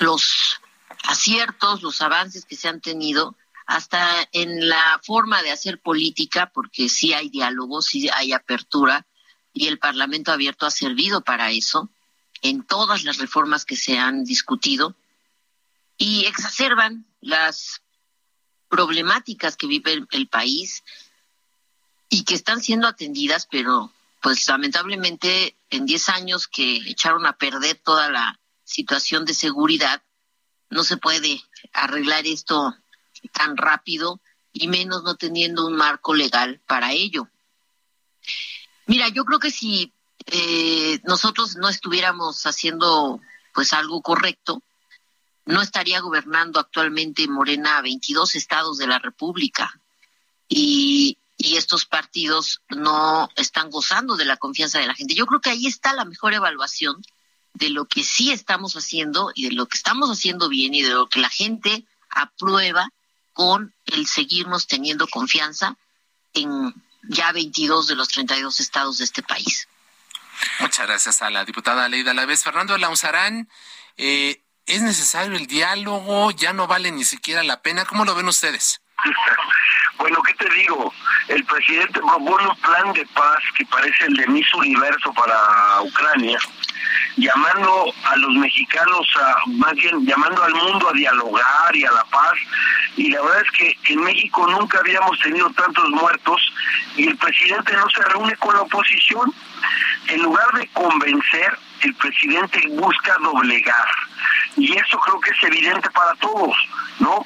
[0.00, 0.60] los
[1.04, 3.36] aciertos, los avances que se han tenido
[3.66, 9.06] hasta en la forma de hacer política, porque sí hay diálogo, sí hay apertura,
[9.52, 11.88] y el Parlamento abierto ha servido para eso
[12.42, 14.96] en todas las reformas que se han discutido
[15.96, 17.80] y exacerban las
[18.74, 20.82] problemáticas que vive el, país
[22.08, 27.76] y que están siendo atendidas, pero pues lamentablemente en 10 años que echaron a perder
[27.76, 30.02] toda la situación de seguridad,
[30.70, 31.40] no se puede
[31.72, 32.74] arreglar esto
[33.32, 34.20] tan rápido
[34.52, 37.28] y menos no teniendo un marco legal para ello.
[38.86, 39.92] Mira, yo creo que si
[40.26, 43.20] eh, nosotros no estuviéramos haciendo
[43.52, 44.64] pues algo correcto,
[45.46, 49.80] no estaría gobernando actualmente Morena 22 estados de la República
[50.48, 55.14] y, estos partidos no están gozando de la confianza de la gente.
[55.14, 57.02] Yo creo que ahí está la mejor evaluación
[57.52, 60.90] de lo que sí estamos haciendo y de lo que estamos haciendo bien y de
[60.90, 62.88] lo que la gente aprueba
[63.34, 65.76] con el seguirnos teniendo confianza
[66.32, 69.68] en ya 22 de los 32 estados de este país.
[70.60, 72.42] Muchas gracias a la diputada Leida Lavés.
[72.42, 73.48] Fernando Lauzarán,
[73.96, 76.30] eh, ¿es necesario el diálogo?
[76.32, 77.84] ¿Ya no vale ni siquiera la pena?
[77.84, 78.80] ¿Cómo lo ven ustedes?
[79.96, 80.92] Bueno, ¿qué te digo?
[81.28, 86.38] El presidente propone un plan de paz que parece el de Miss Universo para Ucrania,
[87.16, 92.04] llamando a los mexicanos, a, más bien llamando al mundo a dialogar y a la
[92.06, 92.34] paz.
[92.96, 96.52] Y la verdad es que en México nunca habíamos tenido tantos muertos
[96.96, 99.32] y el presidente no se reúne con la oposición
[100.08, 103.88] en lugar de convencer, el presidente busca doblegar.
[104.56, 106.56] Y eso creo que es evidente para todos,
[106.98, 107.24] ¿no?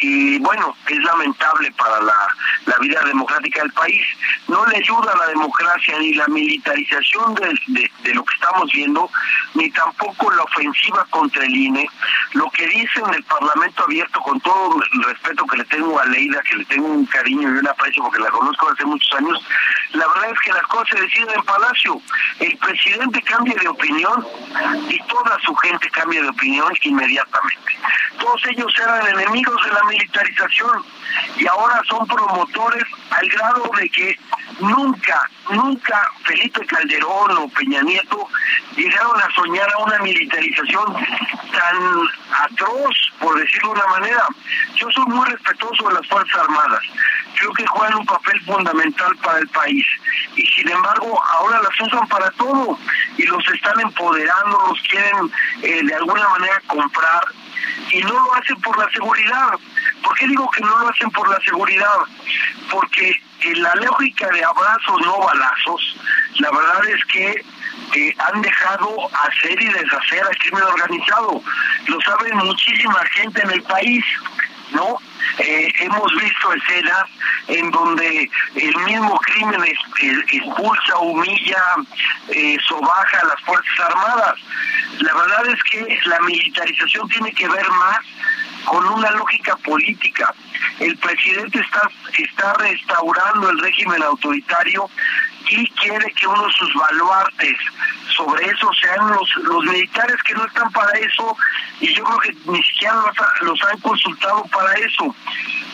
[0.00, 2.14] Y bueno, es lamentable para la,
[2.66, 4.02] la, vida democrática del país.
[4.48, 9.10] No le ayuda a la democracia ni la militarización de, de, lo que estamos viendo,
[9.54, 11.88] ni tampoco la ofensiva contra el INE.
[12.32, 16.06] Lo que dice en el Parlamento abierto, con todo el respeto que le tengo a
[16.06, 19.44] Leida, que le tengo un cariño y un aprecio porque la conozco hace muchos años,
[19.92, 22.00] la verdad es que las cosas se deciden en Palacio.
[22.38, 24.26] El presidente cambia de opinión
[24.88, 27.76] y toda su gente cambia de opinión inmediatamente.
[28.18, 30.84] Todos ellos eran enemigos de la militarización
[31.36, 34.18] y ahora son promotores al grado de que
[34.60, 38.28] nunca, nunca Felipe Calderón o Peña Nieto
[38.76, 40.94] llegaron a soñar a una militarización
[41.52, 41.76] tan
[42.44, 44.26] atroz, por decirlo de una manera.
[44.76, 46.80] Yo soy muy respetuoso de las Fuerzas Armadas.
[47.38, 49.86] Creo que juegan un papel fundamental para el país.
[50.36, 52.78] Y sin embargo, ahora las usan para todo
[53.16, 55.30] y los están empoderando, los quieren
[55.62, 57.22] eh, de alguna manera comprar
[57.90, 59.58] y no lo hacen por la seguridad.
[60.02, 61.94] ¿Por qué digo que no lo hacen por la seguridad?
[62.70, 63.20] Porque
[63.56, 65.96] la lógica de abrazos, no balazos,
[66.38, 67.44] la verdad es que
[67.94, 71.42] eh, han dejado hacer y deshacer al crimen organizado.
[71.86, 74.04] Lo saben muchísima gente en el país,
[74.72, 74.98] ¿no?
[75.38, 77.04] Eh, hemos visto escenas
[77.48, 81.62] en donde el mismo crimen expulsa, humilla,
[82.28, 84.34] eh, sobaja a las Fuerzas Armadas.
[84.98, 87.98] La verdad es que la militarización tiene que ver más
[88.64, 90.34] con una lógica política.
[90.78, 94.88] El presidente está, está restaurando el régimen autoritario
[95.48, 97.56] y quiere que uno de sus baluartes
[98.16, 101.36] sobre eso sean los, los militares que no están para eso
[101.80, 105.14] y yo creo que ni siquiera los, los han consultado para eso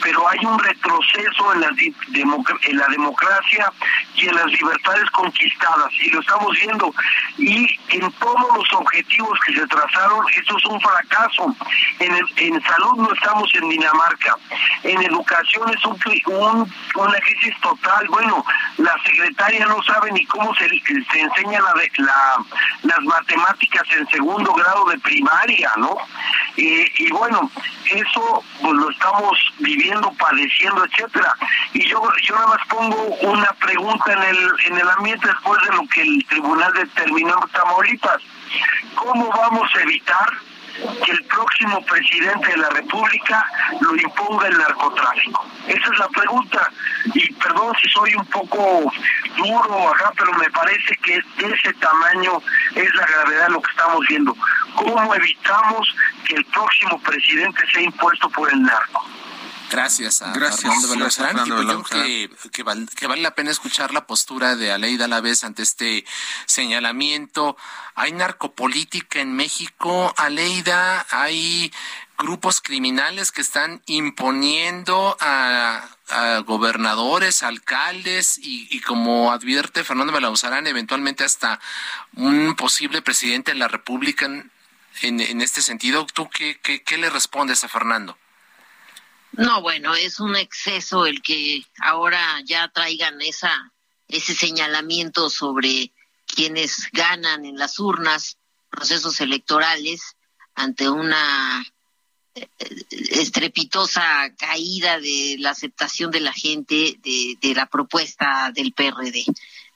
[0.02, 3.72] pero hay un retroceso en la, en la democracia
[4.14, 6.94] y en las libertades conquistadas, y lo estamos viendo.
[7.38, 11.54] Y en todos los objetivos que se trazaron, esto es un fracaso.
[11.98, 14.36] En, en salud no estamos en Dinamarca,
[14.82, 18.06] en educación es un, un, una crisis total.
[18.08, 18.44] Bueno,
[18.78, 22.36] la secretaria no sabe ni cómo se, se enseña la, la,
[22.82, 25.96] las matemáticas en segundo grado de primaria, ¿no?
[26.56, 27.50] y bueno,
[27.90, 29.85] eso pues lo estamos viviendo,
[30.18, 31.34] padeciendo, etcétera.
[31.72, 35.76] Y yo yo nada más pongo una pregunta en el en el ambiente después de
[35.76, 38.22] lo que el tribunal determinó en Tamaulipas.
[38.94, 40.28] ¿Cómo vamos a evitar
[41.04, 43.44] que el próximo presidente de la República
[43.80, 45.46] lo imponga el narcotráfico?
[45.66, 46.70] Esa es la pregunta.
[47.14, 48.92] Y perdón si soy un poco
[49.36, 52.42] duro acá, pero me parece que de ese tamaño
[52.74, 54.36] es la gravedad de lo que estamos viendo.
[54.74, 55.94] ¿Cómo evitamos
[56.26, 59.04] que el próximo presidente sea impuesto por el narco?
[59.70, 60.32] Gracias a
[61.10, 61.56] Fernando.
[61.56, 62.62] Pues yo creo que,
[63.06, 66.04] vale la pena escuchar la postura de Aleida vez ante este
[66.46, 67.56] señalamiento.
[67.94, 71.72] Hay narcopolítica en México, Aleida, hay
[72.18, 75.88] grupos criminales que están imponiendo a,
[76.46, 81.58] gobernadores, alcaldes y, como advierte Fernando Belauzarán, eventualmente hasta
[82.14, 84.50] un posible presidente de la República en,
[85.02, 86.06] en, este sentido.
[86.06, 88.16] ¿Tú qué, qué, qué le respondes a Fernando?
[89.36, 93.72] No, bueno, es un exceso el que ahora ya traigan esa
[94.08, 95.92] ese señalamiento sobre
[96.26, 98.38] quienes ganan en las urnas
[98.70, 100.16] procesos electorales
[100.54, 101.64] ante una
[102.34, 102.48] eh,
[102.90, 109.24] estrepitosa caída de la aceptación de la gente de, de la propuesta del PRD.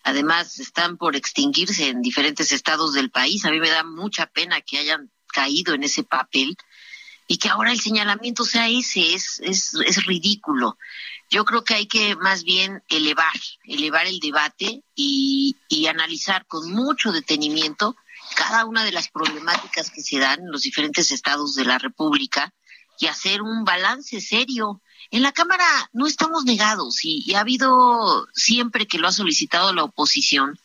[0.02, 3.44] Además, están por extinguirse en diferentes estados del país.
[3.44, 6.56] A mí me da mucha pena que hayan caído en ese papel
[7.30, 10.76] y que ahora el señalamiento sea ese, es, es, es ridículo.
[11.30, 16.72] Yo creo que hay que más bien elevar, elevar el debate y, y analizar con
[16.72, 17.94] mucho detenimiento
[18.34, 22.52] cada una de las problemáticas que se dan en los diferentes estados de la República
[22.98, 24.82] y hacer un balance serio.
[25.12, 29.72] En la Cámara no estamos negados y, y ha habido siempre que lo ha solicitado
[29.72, 30.58] la oposición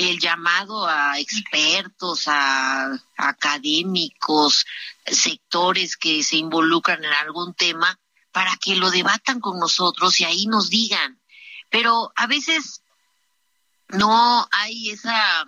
[0.00, 4.64] el llamado a expertos, a académicos,
[5.04, 7.98] sectores que se involucran en algún tema
[8.32, 11.20] para que lo debatan con nosotros y ahí nos digan.
[11.68, 12.82] Pero a veces
[13.88, 15.46] no hay esa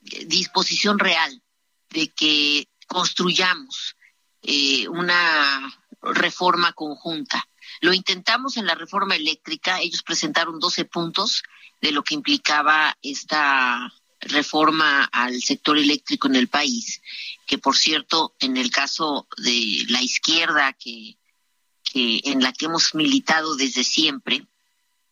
[0.00, 1.42] disposición real
[1.90, 3.96] de que construyamos
[4.40, 5.70] eh, una
[6.00, 7.46] reforma conjunta.
[7.82, 11.42] Lo intentamos en la reforma eléctrica, ellos presentaron 12 puntos
[11.82, 17.02] de lo que implicaba esta reforma al sector eléctrico en el país,
[17.44, 21.18] que por cierto, en el caso de la izquierda que,
[21.82, 24.46] que en la que hemos militado desde siempre,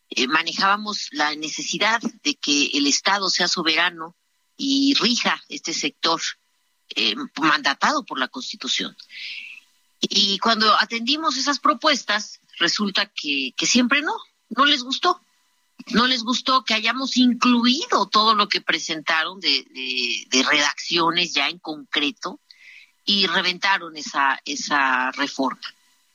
[0.09, 4.15] eh, manejábamos la necesidad de que el Estado sea soberano
[4.55, 6.21] y rija este sector
[6.95, 8.95] eh, mandatado por la Constitución.
[9.99, 14.15] Y cuando atendimos esas propuestas, resulta que, que siempre no,
[14.49, 15.21] no les gustó
[15.89, 19.65] no les gustó que hayamos incluido todo lo que presentaron de,
[20.49, 22.39] redacciones ya en concreto
[23.05, 25.61] y reventaron esa, esa reforma.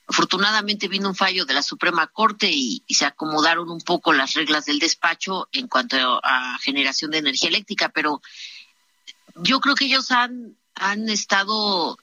[0.08, 4.64] Afortunadamente vino un fallo de la Suprema Corte y, se acomodaron un poco las reglas
[4.64, 8.22] del despacho en cuanto a, generación de energía eléctrica, pero
[9.34, 11.98] yo creo que ellos han, han estado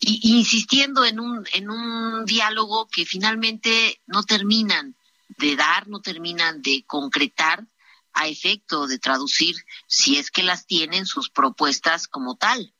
[0.00, 4.94] insistiendo en un, en un diálogo que finalmente no terminan
[5.28, 7.66] de dar, no terminan de concretar
[8.12, 9.56] a efecto de traducir,
[9.86, 12.72] si es que las tienen, sus propuestas como tal.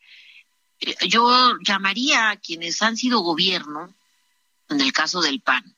[0.80, 3.94] Eh, yo llamaría a quienes han sido gobierno,
[4.68, 5.76] en el caso del PAN,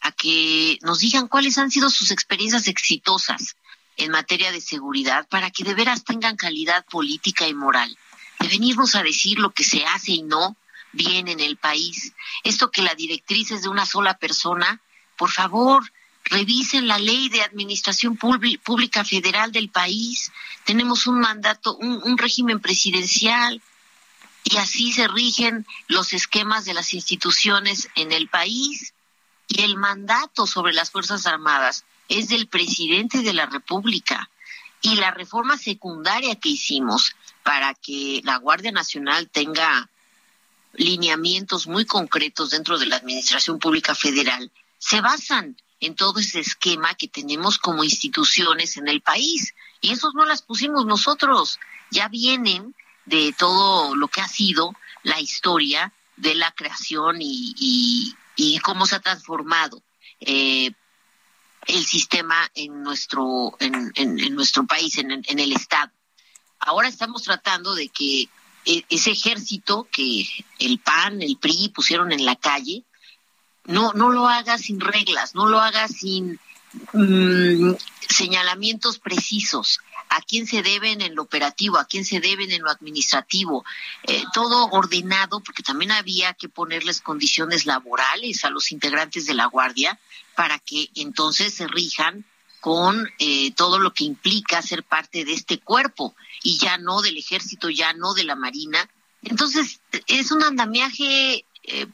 [0.00, 3.56] a que nos digan cuáles han sido sus experiencias exitosas
[3.96, 7.96] en materia de seguridad para que de veras tengan calidad política y moral.
[8.38, 10.56] De venirnos a decir lo que se hace y no
[10.92, 12.14] bien en el país.
[12.42, 14.80] Esto que la directriz es de una sola persona,
[15.20, 15.82] por favor,
[16.24, 20.32] revisen la ley de administración pública federal del país.
[20.64, 23.60] Tenemos un mandato, un, régimen presidencial
[24.44, 28.94] y así se rigen los esquemas de las instituciones en el país.
[29.46, 34.30] Y el mandato sobre las Fuerzas Armadas es del presidente de la República.
[34.80, 39.90] Y la reforma secundaria que hicimos para que la Guardia Nacional tenga
[40.72, 44.50] lineamientos muy concretos dentro de la Administración Pública Federal
[44.80, 49.54] se basan en todo ese esquema que tenemos como instituciones en el país.
[49.80, 51.60] Y esos no las pusimos nosotros,
[51.90, 52.74] ya vienen
[53.04, 58.96] de todo lo que ha sido la historia de la creación y, y, cómo se
[58.96, 59.82] ha transformado
[60.20, 60.70] eh,
[61.66, 65.92] el sistema en nuestro, en, en, nuestro país, en, en, el Estado.
[66.58, 68.28] Ahora estamos tratando de que
[68.64, 70.26] e, ese ejército que
[70.58, 72.84] el PAN, el PRI pusieron en la calle,
[73.70, 76.38] no, no lo haga sin reglas, no lo haga sin
[76.92, 77.72] mm,
[78.08, 79.80] señalamientos precisos.
[80.12, 83.64] A quién se deben en lo operativo, a quién se deben en lo administrativo,
[84.02, 89.46] eh, todo ordenado, porque también había que ponerles condiciones laborales a los integrantes de la
[89.46, 90.00] Guardia
[90.34, 92.24] para que entonces se rijan
[92.60, 97.16] con eh, todo lo que implica ser parte de este cuerpo y ya no del
[97.16, 98.88] ejército, ya no de la marina,
[99.22, 101.86] Entonces, es un andamiaje eh,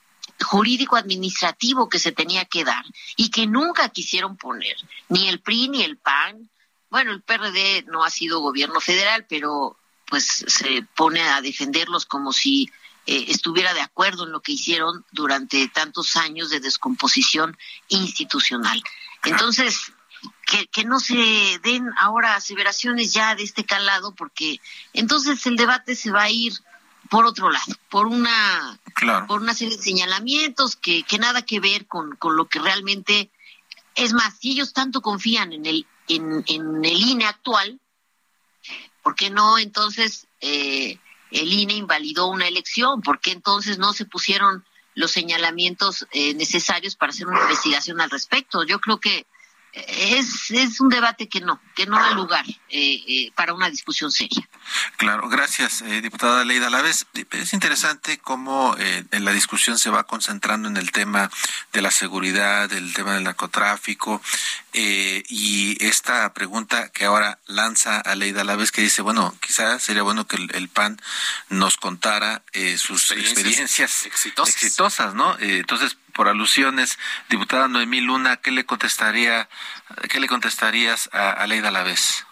[0.43, 2.85] jurídico-administrativo que se tenía que dar
[3.17, 4.77] y que nunca quisieron poner,
[5.09, 6.49] ni el PRI ni el PAN.
[6.91, 9.77] Bueno, el PRD no ha sido gobierno federal, pero
[10.07, 12.71] pues se pone a defenderlos como si
[13.07, 17.57] eh, estuviera de acuerdo en lo que hicieron durante tantos años de descomposición
[17.89, 18.83] institucional.
[19.25, 19.93] Entonces,
[20.47, 21.15] que, que no se
[21.63, 24.61] den ahora aseveraciones ya de este calado, porque
[24.93, 26.53] entonces el debate se va a ir
[27.11, 28.79] por otro lado, por una,
[29.27, 33.31] por una serie de señalamientos que, que nada que ver con, con lo que realmente
[33.95, 37.81] es más, si ellos tanto confían en el, en, en el INE actual,
[39.03, 40.99] ¿por qué no entonces eh,
[41.31, 43.01] el INE invalidó una elección?
[43.03, 48.11] ¿Por qué entonces no se pusieron los señalamientos eh, necesarios para hacer una investigación al
[48.11, 48.65] respecto?
[48.65, 49.27] Yo creo que
[49.77, 54.11] es, es un debate que no, que no da lugar eh, eh, para una discusión
[54.11, 54.49] seria.
[54.97, 60.69] Claro, gracias, eh, diputada Leida vez Es interesante cómo eh, la discusión se va concentrando
[60.69, 61.31] en el tema
[61.73, 64.23] de la seguridad, el tema del narcotráfico,
[64.73, 70.27] y esta pregunta que ahora lanza a Leida vez que dice, bueno, quizás sería bueno
[70.27, 71.01] que el, PAN
[71.49, 72.43] nos contara
[72.77, 74.55] sus experiencias, exitosas.
[74.55, 75.35] exitosas, ¿no?
[75.39, 76.99] entonces, por alusiones.
[77.29, 79.49] Diputada Noemí Luna, ¿qué le contestaría,
[80.11, 82.27] qué le contestarías a, a Leida Lavés?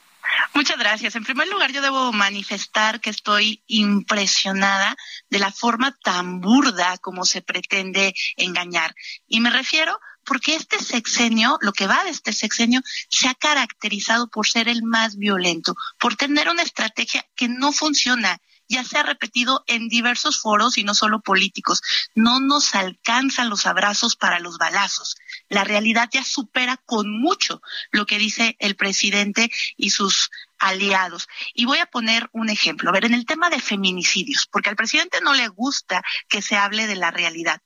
[0.55, 1.14] Muchas gracias.
[1.16, 4.97] En primer lugar, yo debo manifestar que estoy impresionada
[5.28, 8.95] de la forma tan burda como se pretende engañar.
[9.28, 12.80] Y me refiero porque este sexenio, lo que va de este sexenio,
[13.11, 18.41] se ha caracterizado por ser el más violento, por tener una estrategia que no funciona
[18.68, 21.82] ya se ha repetido en diversos foros y no solo políticos.
[22.14, 25.16] No nos alcanzan los abrazos para los balazos.
[25.48, 27.60] La realidad ya supera con mucho
[27.90, 31.28] lo que dice el presidente y sus aliados.
[31.52, 32.90] Y voy a poner un ejemplo.
[32.90, 36.56] A ver, en el tema de feminicidios, porque al presidente no le gusta que se
[36.56, 37.60] hable de la realidad.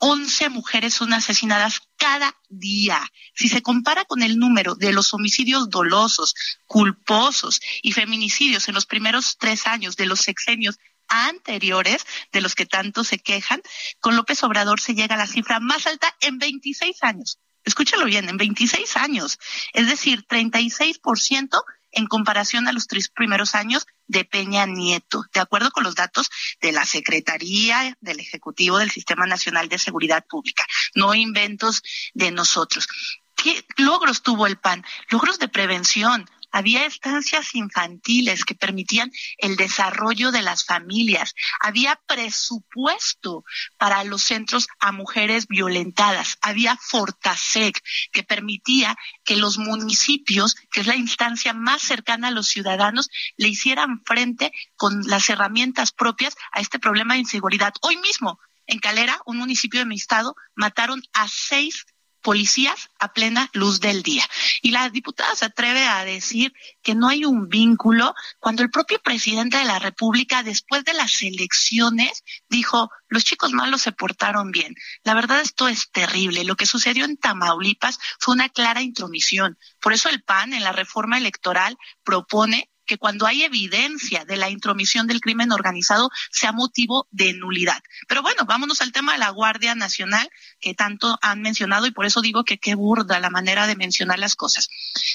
[0.00, 3.00] 11 mujeres son asesinadas cada día.
[3.34, 6.34] Si se compara con el número de los homicidios dolosos,
[6.66, 10.78] culposos y feminicidios en los primeros tres años de los sexenios
[11.08, 13.60] anteriores, de los que tanto se quejan,
[14.00, 17.38] con López Obrador se llega a la cifra más alta en 26 años.
[17.64, 19.38] Escúchalo bien, en 26 años.
[19.74, 21.62] Es decir, 36%
[21.92, 26.30] en comparación a los tres primeros años de Peña Nieto, de acuerdo con los datos
[26.60, 30.64] de la Secretaría del Ejecutivo del Sistema Nacional de Seguridad Pública,
[30.94, 31.82] no inventos
[32.14, 32.88] de nosotros.
[33.36, 34.84] ¿Qué logros tuvo el PAN?
[35.08, 43.44] Logros de prevención, había estancias infantiles que permitían el desarrollo de las familias, había presupuesto
[43.78, 47.82] para los centros a mujeres violentadas, había Fortasec
[48.12, 53.48] que permitía que los municipios, que es la instancia más cercana a los ciudadanos, le
[53.48, 57.72] hicieran frente con las herramientas propias a este problema de inseguridad.
[57.82, 61.86] Hoy mismo, en Calera, un municipio de mi estado, mataron a seis
[62.22, 64.26] policías a plena luz del día.
[64.62, 66.52] Y la diputada se atreve a decir
[66.82, 71.22] que no hay un vínculo cuando el propio presidente de la República, después de las
[71.22, 74.74] elecciones, dijo, los chicos malos se portaron bien.
[75.02, 76.44] La verdad esto es terrible.
[76.44, 79.58] Lo que sucedió en Tamaulipas fue una clara intromisión.
[79.80, 84.50] Por eso el PAN en la reforma electoral propone que cuando hay evidencia de la
[84.50, 87.80] intromisión del crimen organizado sea motivo de nulidad.
[88.08, 90.28] Pero bueno, vámonos al tema de la Guardia Nacional
[90.58, 94.18] que tanto han mencionado y por eso digo que qué burda la manera de mencionar
[94.18, 94.68] las cosas.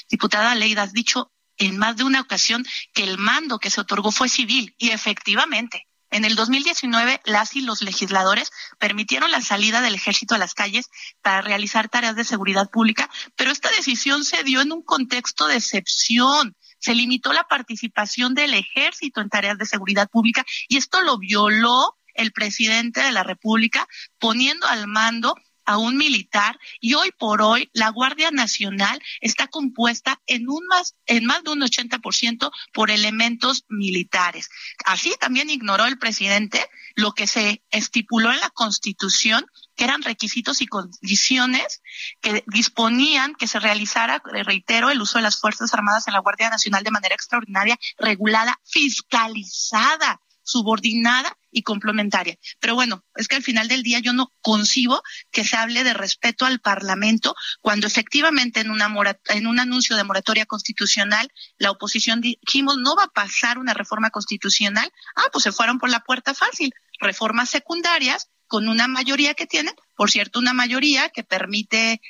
[0.08, 2.64] Diputada Leida, has dicho en más de una ocasión
[2.94, 5.86] que el mando que se otorgó fue civil y efectivamente.
[6.10, 10.88] En el 2019, las y los legisladores permitieron la salida del ejército a las calles
[11.20, 15.56] para realizar tareas de seguridad pública, pero esta decisión se dio en un contexto de
[15.56, 16.56] excepción
[16.86, 21.96] se limitó la participación del ejército en tareas de seguridad pública y esto lo violó
[22.14, 23.88] el presidente de la República
[24.20, 25.34] poniendo al mando
[25.64, 30.94] a un militar y hoy por hoy la Guardia Nacional está compuesta en un más
[31.06, 34.48] en más de un 80% por elementos militares.
[34.84, 36.64] Así también ignoró el presidente
[36.94, 39.44] lo que se estipuló en la Constitución
[39.76, 41.82] que eran requisitos y condiciones
[42.20, 46.50] que disponían que se realizara, reitero, el uso de las Fuerzas Armadas en la Guardia
[46.50, 52.38] Nacional de manera extraordinaria, regulada, fiscalizada, subordinada y complementaria.
[52.60, 55.02] Pero bueno, es que al final del día yo no concibo
[55.32, 58.88] que se hable de respeto al Parlamento cuando efectivamente en, una
[59.28, 64.10] en un anuncio de moratoria constitucional la oposición dijimos no va a pasar una reforma
[64.10, 64.88] constitucional.
[65.16, 66.72] Ah, pues se fueron por la puerta fácil.
[67.00, 72.00] Reformas secundarias con una mayoría que tienen, por cierto, una mayoría que permite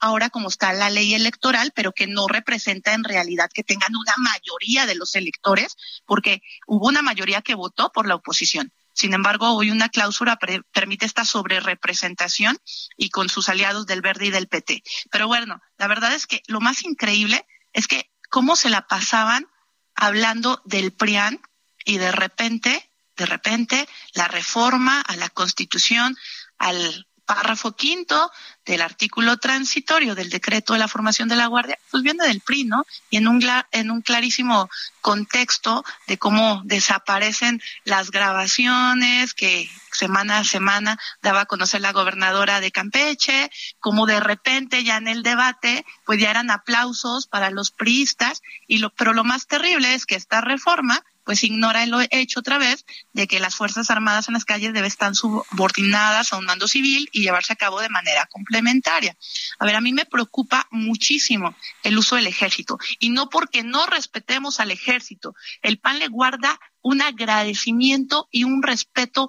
[0.00, 4.14] ahora como está la ley electoral, pero que no representa en realidad que tengan una
[4.18, 8.72] mayoría de los electores, porque hubo una mayoría que votó por la oposición.
[8.92, 10.38] Sin embargo, hoy una cláusula
[10.72, 12.58] permite esta sobrerepresentación
[12.96, 14.82] y con sus aliados del Verde y del PT.
[15.10, 19.46] Pero bueno, la verdad es que lo más increíble es que cómo se la pasaban
[19.94, 21.40] hablando del PRIAN
[21.84, 22.87] y de repente,
[23.18, 26.16] de repente, la reforma a la Constitución,
[26.56, 28.32] al párrafo quinto
[28.64, 32.64] del artículo transitorio del decreto de la formación de la Guardia, pues viene del PRI,
[32.64, 32.86] ¿no?
[33.10, 34.70] Y en un, en un clarísimo
[35.02, 42.60] contexto de cómo desaparecen las grabaciones que semana a semana daba a conocer la gobernadora
[42.60, 47.70] de Campeche, como de repente ya en el debate, pues ya eran aplausos para los
[47.72, 52.40] priistas, y lo, pero lo más terrible es que esta reforma pues ignora el hecho
[52.40, 56.46] otra vez de que las Fuerzas Armadas en las calles deben estar subordinadas a un
[56.46, 59.14] mando civil y llevarse a cabo de manera complementaria.
[59.58, 63.84] A ver, a mí me preocupa muchísimo el uso del ejército y no porque no
[63.84, 65.34] respetemos al ejército.
[65.60, 69.28] El PAN le guarda un agradecimiento y un respeto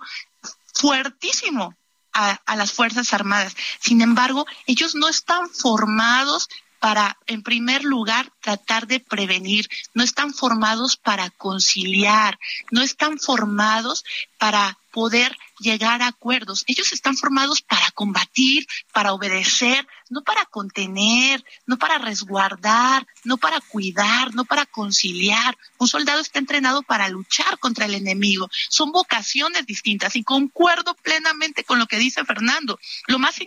[0.73, 1.75] fuertísimo
[2.13, 3.57] a, a, las Fuerzas Armadas.
[3.81, 6.47] Sin embargo, ellos no están formados
[6.80, 12.39] para, en primer lugar, tratar de prevenir, no están formados para conciliar,
[12.71, 14.03] no están formados
[14.38, 16.64] para poder llegar a acuerdos.
[16.68, 23.60] Ellos están formados para combatir, para obedecer, no para contener, no para resguardar, no para
[23.62, 25.57] cuidar, no para conciliar.
[25.78, 28.49] Un soldado está entrenado para luchar contra el enemigo.
[28.70, 32.80] Son vocaciones distintas y concuerdo plenamente con lo que dice Fernando.
[33.07, 33.39] Lo más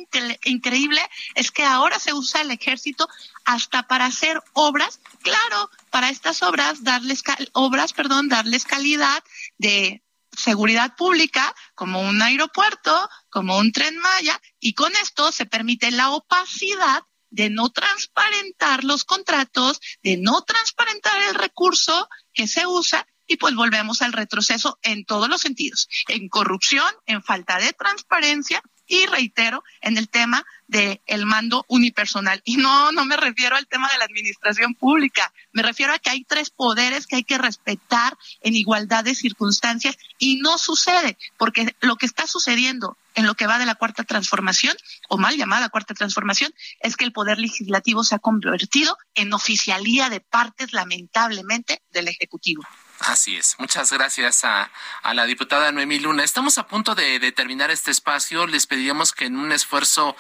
[0.45, 1.01] increíble
[1.35, 3.09] es que ahora se usa el ejército
[3.45, 9.23] hasta para hacer obras, claro, para estas obras darles obras, perdón, darles calidad
[9.59, 10.03] de
[10.37, 16.11] seguridad pública, como un aeropuerto, como un tren Maya, y con esto se permite la
[16.11, 23.37] opacidad de no transparentar los contratos, de no transparentar el recurso que se usa y
[23.37, 28.63] pues volvemos al retroceso en todos los sentidos, en corrupción, en falta de transparencia
[28.93, 32.43] y reitero en el tema del el mando unipersonal.
[32.45, 36.11] Y no, no me refiero al tema de la administración pública, me refiero a que
[36.11, 41.75] hay tres poderes que hay que respetar en igualdad de circunstancias y no sucede, porque
[41.81, 44.77] lo que está sucediendo en lo que va de la cuarta transformación,
[45.09, 50.11] o mal llamada cuarta transformación, es que el poder legislativo se ha convertido en oficialía
[50.11, 52.63] de partes, lamentablemente, del Ejecutivo.
[53.03, 53.57] Así es.
[53.59, 54.71] Muchas gracias a,
[55.03, 56.23] a, la diputada Noemí Luna.
[56.23, 58.47] Estamos a punto de, de, terminar este espacio.
[58.47, 60.17] Les pediríamos que en un esfuerzo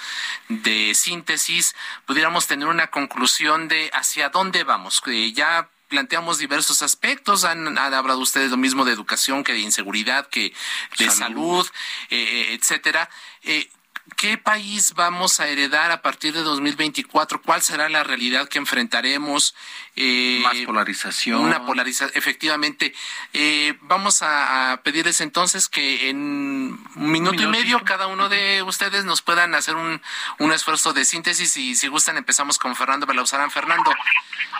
[0.48, 1.76] de síntesis
[2.06, 5.00] pudiéramos tener una conclusión de hacia dónde vamos.
[5.00, 7.44] Que ya planteamos diversos aspectos.
[7.44, 10.52] Han, han, hablado ustedes lo mismo de educación que de inseguridad, que
[10.98, 11.70] de salud, salud
[12.10, 13.08] eh, eh etcétera.
[13.42, 13.70] Eh,
[14.16, 17.40] ¿Qué país vamos a heredar a partir de 2024?
[17.40, 19.54] ¿Cuál será la realidad que enfrentaremos?
[19.94, 21.40] Eh, Más polarización.
[21.40, 22.94] Una polarización, efectivamente.
[23.32, 28.62] Eh, vamos a, a, pedirles entonces que en un minuto y medio cada uno de
[28.62, 30.02] ustedes nos puedan hacer un,
[30.38, 33.52] un esfuerzo de síntesis y si gustan empezamos con Fernando Belauzarán.
[33.52, 33.92] Fernando,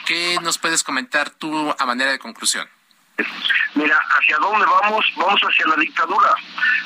[0.07, 2.69] ¿qué nos puedes comentar tú a manera de conclusión?
[3.75, 5.05] Mira, ¿hacia dónde vamos?
[5.17, 6.35] Vamos hacia la dictadura.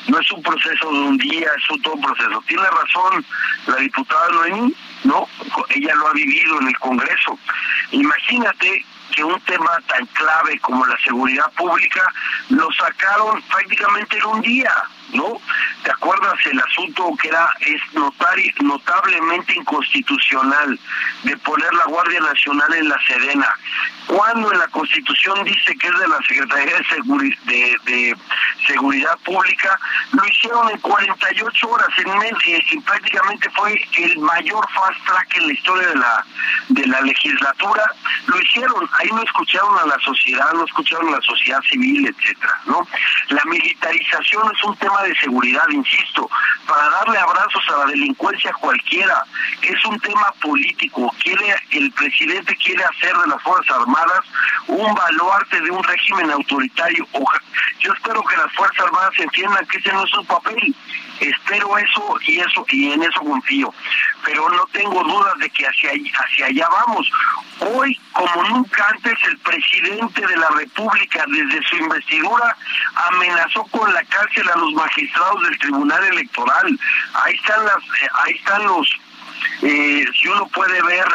[0.07, 2.43] No es un proceso de un día, es un todo un proceso.
[2.47, 3.25] Tiene razón
[3.67, 4.73] la diputada Noemí,
[5.03, 5.27] ¿no?
[5.69, 7.37] Ella lo ha vivido en el Congreso.
[7.91, 12.01] Imagínate que un tema tan clave como la seguridad pública
[12.49, 14.71] lo sacaron prácticamente en un día,
[15.13, 15.41] ¿no?
[15.83, 17.81] ¿Te acuerdas el asunto que era es
[18.61, 20.79] notablemente inconstitucional
[21.23, 23.55] de poner la Guardia Nacional en la Sedena?
[24.07, 28.17] Cuando en la Constitución dice que es de la Secretaría de, de, de
[28.65, 29.79] Seguridad Pública,
[30.11, 35.47] lo hicieron en 48 horas en mes y prácticamente fue el mayor fast track en
[35.47, 36.25] la historia de la
[36.69, 37.83] de la legislatura.
[38.27, 42.53] Lo hicieron, ahí no escucharon a la sociedad, no escucharon a la sociedad civil, etcétera,
[42.65, 42.87] ¿no?
[43.29, 46.29] La militarización es un tema de seguridad, insisto,
[46.67, 49.23] para darle abrazos a la delincuencia cualquiera,
[49.61, 54.21] es un tema político, quiere el presidente quiere hacer de las Fuerzas Armadas
[54.67, 57.07] un baluarte de un régimen autoritario.
[57.79, 60.75] Yo espero que las Fuerzas Armadas entiendan que ese no es su papel.
[61.19, 63.73] Espero eso y eso y en eso confío.
[64.23, 67.09] Pero no tengo dudas de que hacia, hacia allá vamos.
[67.59, 72.55] Hoy, como nunca antes, el presidente de la República, desde su investidura,
[73.09, 76.79] amenazó con la cárcel a los magistrados del Tribunal Electoral.
[77.13, 78.87] Ahí están las, eh, ahí están los
[79.61, 81.05] eh, si uno puede ver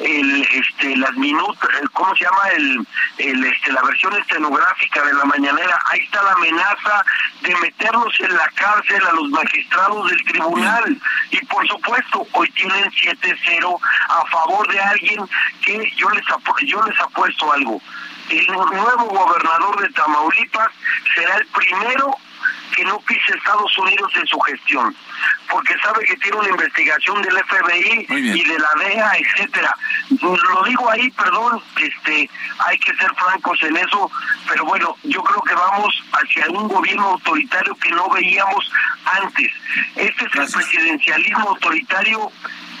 [0.00, 2.86] el este las minutos cómo se llama el,
[3.18, 5.80] el este la versión estenográfica de la mañanera.
[5.90, 7.04] Ahí está la amenaza
[7.42, 10.98] de meterlos en la cárcel a los magistrados del tribunal.
[11.30, 13.78] Y por supuesto hoy tienen 7-0
[14.08, 15.20] a favor de alguien
[15.64, 16.24] que yo les
[16.66, 17.80] yo les apuesto algo.
[18.30, 20.70] El nuevo gobernador de Tamaulipas
[21.14, 22.16] será el primero
[22.74, 24.94] que no pise Estados Unidos en su gestión,
[25.48, 29.74] porque sabe que tiene una investigación del FBI y de la DEA, etcétera.
[30.20, 34.10] Lo digo ahí, perdón, este, hay que ser francos en eso,
[34.48, 38.70] pero bueno, yo creo que vamos hacia un gobierno autoritario que no veíamos
[39.22, 39.52] antes.
[39.96, 42.32] Este es el presidencialismo autoritario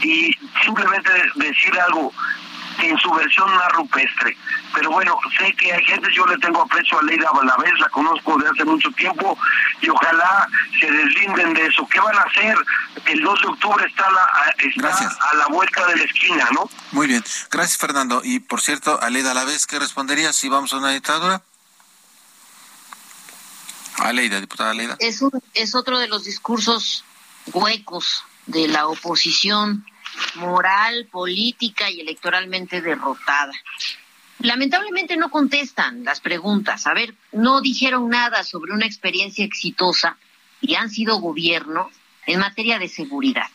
[0.02, 2.12] y simplemente decir algo,
[2.80, 4.36] en su versión más rupestre.
[4.74, 8.38] Pero bueno, sé que hay gente, yo le tengo aprecio a Leida Valavés, la conozco
[8.38, 9.38] de hace mucho tiempo
[9.80, 10.48] y ojalá
[10.80, 11.86] se deslinden de eso.
[11.90, 12.56] ¿Qué van a hacer?
[13.06, 16.68] El 2 de octubre está, a la vuelta de la esquina, ¿no?
[16.92, 18.22] Muy bien, gracias Fernando.
[18.24, 21.42] Y por cierto, a Leida Valavés, ¿qué respondería si vamos a una dictadura?
[23.98, 24.96] A Leida, diputada Leida.
[24.98, 25.22] Es,
[25.54, 27.04] es otro de los discursos
[27.52, 29.84] huecos de la oposición
[30.34, 33.52] moral, política y electoralmente derrotada.
[34.42, 36.86] Lamentablemente no contestan las preguntas.
[36.86, 40.16] A ver, no dijeron nada sobre una experiencia exitosa
[40.60, 41.90] y han sido gobierno
[42.26, 43.46] en materia de seguridad.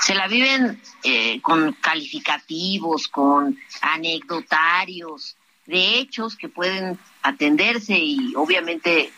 [0.00, 9.12] Se la viven eh, con calificativos, con anecdotarios, de hechos que pueden atenderse y obviamente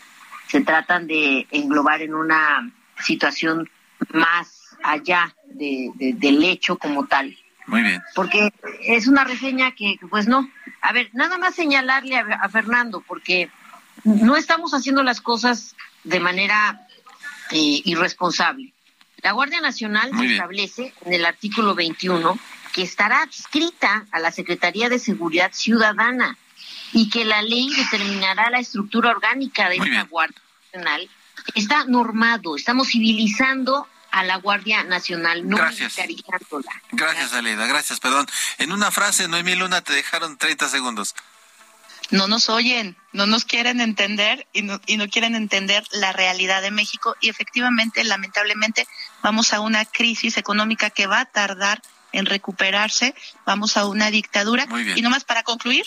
[0.49, 2.73] se tratan de englobar en una
[3.05, 3.71] situación
[4.13, 7.37] más allá de, del hecho como tal.
[7.69, 8.03] Muy bien.
[8.15, 10.51] Porque es una reseña que, pues no.
[10.81, 13.51] A ver, nada más señalarle a, Fernando, porque
[14.05, 16.87] no estamos haciendo las cosas de manera
[17.51, 18.73] eh, irresponsable.
[19.23, 22.39] La Guardia Nacional establece en el artículo 21
[22.73, 26.39] que estará adscrita a la Secretaría de Seguridad Ciudadana
[26.93, 30.41] y que la ley determinará la estructura orgánica de esta Guardia
[30.73, 31.11] Nacional.
[31.55, 35.97] Está normado, estamos civilizando a la Guardia Nacional, no gracias.
[36.93, 38.27] Gracias, Aleida, gracias, perdón.
[38.59, 41.15] En una frase, Noemí Luna, te dejaron 30 segundos.
[42.11, 46.63] No nos oyen, no nos quieren entender y no, y no quieren entender la realidad
[46.63, 48.87] de México y efectivamente, lamentablemente,
[49.23, 51.83] vamos a una crisis económica que va a tardar
[52.13, 54.65] en recuperarse, vamos a una dictadura.
[54.67, 54.97] Muy bien.
[54.97, 55.85] Y nomás para concluir,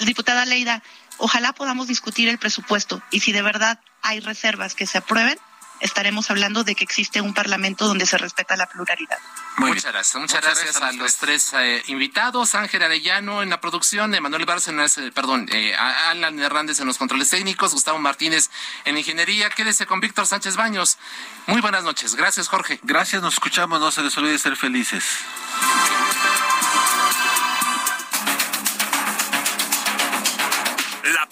[0.00, 0.82] diputada Leida,
[1.18, 5.38] ojalá podamos discutir el presupuesto y si de verdad hay reservas que se aprueben,
[5.80, 9.18] estaremos hablando de que existe un parlamento donde se respeta la pluralidad.
[9.58, 10.20] muchas gracias.
[10.20, 12.54] Muchas, gracias, a, los tres eh, invitados.
[12.54, 17.30] Ángel Arellano en la producción, Emanuel Bárcenas, eh, perdón, eh, Alan Hernández en los controles
[17.30, 18.50] técnicos, Gustavo Martínez
[18.84, 19.50] en ingeniería.
[19.50, 20.98] Quédese con Víctor Sánchez Baños.
[21.46, 22.14] Muy buenas noches.
[22.14, 22.80] Gracias, Jorge.
[22.82, 23.80] Gracias, nos escuchamos.
[23.80, 25.04] No se les olvide ser felices.